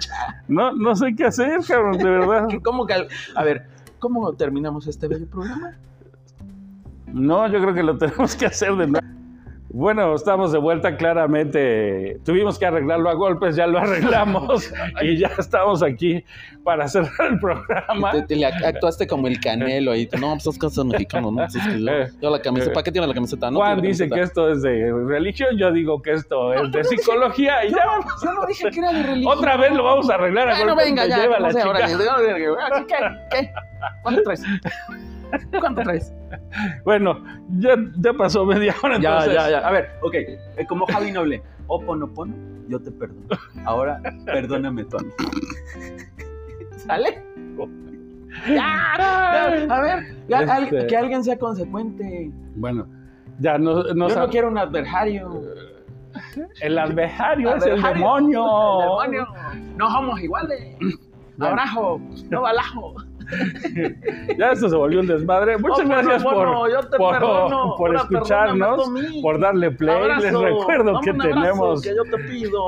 no, 0.48 0.72
no 0.72 0.94
sé 0.94 1.14
qué 1.16 1.26
hacer, 1.26 1.60
cabrón, 1.66 1.98
de 1.98 2.10
verdad. 2.10 2.48
¿Cómo 2.62 2.86
A 3.34 3.44
ver, 3.44 3.66
¿cómo 3.98 4.32
terminamos 4.34 4.86
este 4.86 5.08
bello 5.08 5.26
programa? 5.26 5.76
No, 7.06 7.46
yo 7.48 7.60
creo 7.60 7.74
que 7.74 7.82
lo 7.82 7.98
tenemos 7.98 8.36
que 8.36 8.46
hacer 8.46 8.74
de 8.76 8.86
nuevo. 8.86 9.06
Bueno, 9.72 10.16
estamos 10.16 10.50
de 10.50 10.58
vuelta 10.58 10.96
claramente. 10.96 12.18
Tuvimos 12.24 12.58
que 12.58 12.66
arreglarlo 12.66 13.08
a 13.08 13.14
golpes, 13.14 13.54
ya 13.54 13.68
lo 13.68 13.78
arreglamos 13.78 14.68
y 15.00 15.16
ya 15.16 15.30
estamos 15.38 15.80
aquí 15.84 16.24
para 16.64 16.88
cerrar 16.88 17.30
el 17.30 17.38
programa. 17.38 18.10
Te, 18.10 18.22
te 18.22 18.36
le 18.36 18.46
actuaste 18.46 19.06
como 19.06 19.28
el 19.28 19.38
canelo 19.38 19.92
ahí. 19.92 20.08
No, 20.20 20.36
pues 20.42 20.58
es 20.62 20.84
mexicano, 20.84 21.30
¿no? 21.30 21.36
Pues 21.36 21.54
yo, 21.54 22.18
yo 22.20 22.30
la 22.30 22.42
camiseta. 22.42 22.72
¿Para 22.72 22.82
qué 22.82 22.90
tiene 22.90 23.06
la 23.06 23.14
camiseta? 23.14 23.48
No 23.48 23.58
Juan 23.58 23.74
tiene 23.76 23.88
dice 23.88 24.04
que 24.04 24.10
camiseta. 24.10 24.28
esto 24.28 24.50
es 24.50 24.62
de 24.62 24.92
religión, 25.06 25.56
yo 25.56 25.70
digo 25.70 26.02
que 26.02 26.14
esto 26.14 26.52
es 26.52 26.72
de 26.72 26.82
psicología 26.84 27.64
y 27.64 27.70
Yo, 27.70 27.76
ya. 27.76 27.84
yo 28.24 28.32
no 28.32 28.46
dije 28.46 28.70
que 28.70 28.78
era 28.80 28.92
de 28.92 29.02
religión. 29.04 29.38
Otra 29.38 29.56
vez 29.56 29.72
lo 29.72 29.84
vamos 29.84 30.10
a 30.10 30.14
arreglar 30.14 30.48
a 30.48 30.58
golpes. 30.58 30.84
venga, 30.84 31.02
me 31.04 31.08
ya. 31.10 31.16
lleva 31.18 31.38
no 31.38 31.46
la 31.46 31.48
chica. 31.50 31.62
ahora, 31.64 32.84
¿Qué? 32.88 32.96
¿Qué? 33.30 33.50
¿Cuánto 34.02 34.22
traes? 34.24 34.42
¿Cuánto 35.60 35.82
traes? 35.82 36.12
Bueno, 36.84 37.22
ya, 37.58 37.76
ya 37.98 38.12
pasó 38.12 38.44
media 38.44 38.74
hora 38.82 38.98
Ya, 39.00 39.10
entonces. 39.18 39.34
ya, 39.34 39.50
ya. 39.50 39.58
A 39.66 39.70
ver, 39.72 39.90
ok. 40.02 40.14
eh, 40.14 40.66
como 40.68 40.86
Javi 40.86 41.10
Noble. 41.12 41.42
Oponopono, 41.66 42.34
yo 42.68 42.80
te 42.80 42.90
perdono. 42.90 43.26
Ahora, 43.64 44.00
perdóname 44.24 44.84
tú 44.84 44.96
a 44.98 45.02
mí. 45.02 45.10
¿Sale? 46.76 47.22
Ya, 48.48 48.94
ya, 48.98 49.74
a 49.74 49.80
ver, 49.80 50.16
ya, 50.28 50.38
al- 50.38 50.64
Este- 50.64 50.86
que 50.86 50.96
alguien 50.96 51.22
sea 51.24 51.36
consecuente. 51.38 52.30
Bueno, 52.56 52.86
ya 53.40 53.58
no, 53.58 53.82
no 53.94 54.08
Yo 54.08 54.14
sab- 54.14 54.26
no 54.26 54.28
quiero 54.30 54.48
un 54.48 54.58
adversario. 54.58 55.42
El 56.60 56.78
adversario 56.78 57.54
es 57.56 57.66
el 57.66 57.82
demonio. 57.82 59.02
El 59.04 59.10
demonio. 59.12 59.26
No 59.76 59.90
somos 59.90 60.20
iguales. 60.20 60.76
Bueno. 61.36 61.52
Abrajo, 61.60 62.00
no 62.30 62.42
balajo. 62.42 62.94
Ya 64.38 64.52
esto 64.52 64.68
se 64.68 64.76
volvió 64.76 65.00
un 65.00 65.06
desmadre. 65.06 65.58
Muchas 65.58 65.88
gracias 65.88 66.22
por, 66.22 66.34
Oponopono, 66.34 66.68
yo 66.70 66.80
te 66.88 66.96
por- 66.96 67.12
perdono. 67.12 67.74
por 67.78 67.94
escucharnos, 67.96 68.90
por 69.22 69.40
darle 69.40 69.70
play. 69.70 69.96
Abrazo. 69.96 70.22
Les 70.22 70.32
recuerdo 70.54 71.00
que 71.00 71.12
tenemos 71.12 71.82
que 71.82 71.94
yo 71.94 72.02
te 72.04 72.18
pido, 72.24 72.66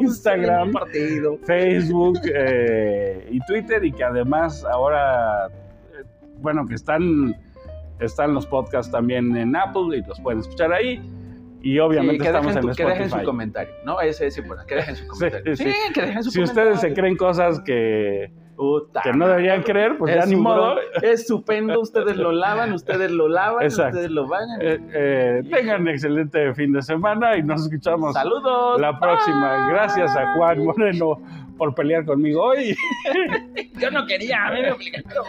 Instagram. 0.00 0.72
partido. 0.72 1.38
Facebook 1.46 2.18
eh, 2.34 3.28
y 3.30 3.38
Twitter 3.46 3.84
y 3.84 3.92
que 3.92 4.04
además 4.04 4.64
ahora, 4.64 5.46
eh, 5.46 6.04
bueno, 6.38 6.66
que 6.66 6.74
están, 6.74 7.34
están 8.00 8.34
los 8.34 8.46
podcasts 8.46 8.90
también 8.90 9.36
en 9.36 9.54
Apple 9.56 9.98
y 9.98 10.02
los 10.06 10.20
pueden 10.20 10.40
escuchar 10.40 10.72
ahí. 10.72 11.02
Y 11.62 11.78
obviamente 11.78 12.24
Sí, 12.24 12.26
estamos 12.26 12.48
dejen, 12.54 12.62
en 12.64 12.70
tu- 12.70 12.76
que 12.76 12.82
dejen 12.84 12.98
su 13.04 13.04
Spotify. 13.08 13.24
comentario, 13.26 13.74
¿no? 13.86 13.98
Ese 14.00 14.26
es 14.26 14.36
importante, 14.36 14.68
que 14.68 14.74
dejen 14.80 14.96
su 14.96 15.06
comentario. 15.06 15.56
Sí, 15.56 15.64
Sí, 15.64 15.70
sí. 15.72 15.92
que 15.94 16.00
dejen 16.02 16.22
su 16.22 16.30
Si 16.30 16.38
comentario. 16.40 16.72
ustedes 16.72 16.80
se 16.94 17.00
creen 17.00 17.16
cosas 17.16 17.60
que, 17.60 18.30
Que 19.02 19.12
no 19.12 19.26
deberían 19.28 19.62
creer, 19.62 19.98
pues 19.98 20.14
Es 20.14 20.24
ya 20.24 20.26
ni 20.26 20.36
modo. 20.36 20.76
Es 21.02 21.20
estupendo, 21.20 21.80
ustedes 21.80 22.16
lo 22.16 22.32
lavan, 22.32 22.72
ustedes 22.74 23.10
lo 23.10 23.28
lavan, 23.28 23.62
Exacto. 23.62 23.96
ustedes 23.96 24.10
lo 24.10 24.26
bañan. 24.28 24.58
Eh, 24.60 24.80
eh, 24.92 25.42
tengan 25.50 25.82
un 25.82 25.88
excelente 25.88 26.54
fin 26.54 26.72
de 26.72 26.82
semana 26.82 27.36
y 27.36 27.42
nos 27.42 27.62
escuchamos 27.62 28.14
Saludos. 28.14 28.80
la 28.80 28.98
próxima. 28.98 29.68
Gracias 29.68 30.16
a 30.16 30.34
Juan 30.34 30.64
Moreno 30.64 31.18
por 31.56 31.74
pelear 31.74 32.04
conmigo 32.04 32.42
hoy. 32.42 32.74
Yo 33.80 33.90
no 33.90 34.06
quería, 34.06 34.46
a 34.46 34.52
mí 34.52 34.60
me 34.62 34.72
obligaron. 34.72 35.24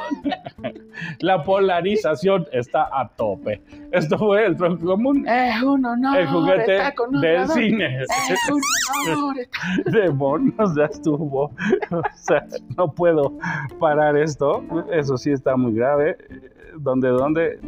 La 1.19 1.43
polarización 1.43 2.45
está 2.51 2.87
a 2.91 3.07
tope. 3.09 3.61
Esto 3.91 4.17
fue 4.17 4.45
el 4.45 4.55
tronco 4.57 4.85
común, 4.85 5.27
Es 5.27 5.61
un 5.61 5.85
honor. 5.85 6.17
el 6.17 6.27
juguete 6.27 6.75
estar 6.77 6.95
con 6.95 7.15
un 7.15 7.21
del 7.21 7.47
cine. 7.49 8.01
Es 8.01 8.07
un 8.51 8.61
honor. 9.19 9.35
estar- 9.37 9.83
De 9.91 10.09
monos 10.11 10.75
ya 10.75 10.85
estuvo. 10.85 11.43
O 11.91 12.01
sea, 12.15 12.45
no 12.77 12.91
puedo 12.91 13.37
parar 13.79 14.17
esto. 14.17 14.63
Eso 14.91 15.17
sí 15.17 15.31
está 15.31 15.55
muy 15.55 15.73
grave. 15.73 16.17
¿Dónde, 16.77 17.07
dónde? 17.09 17.59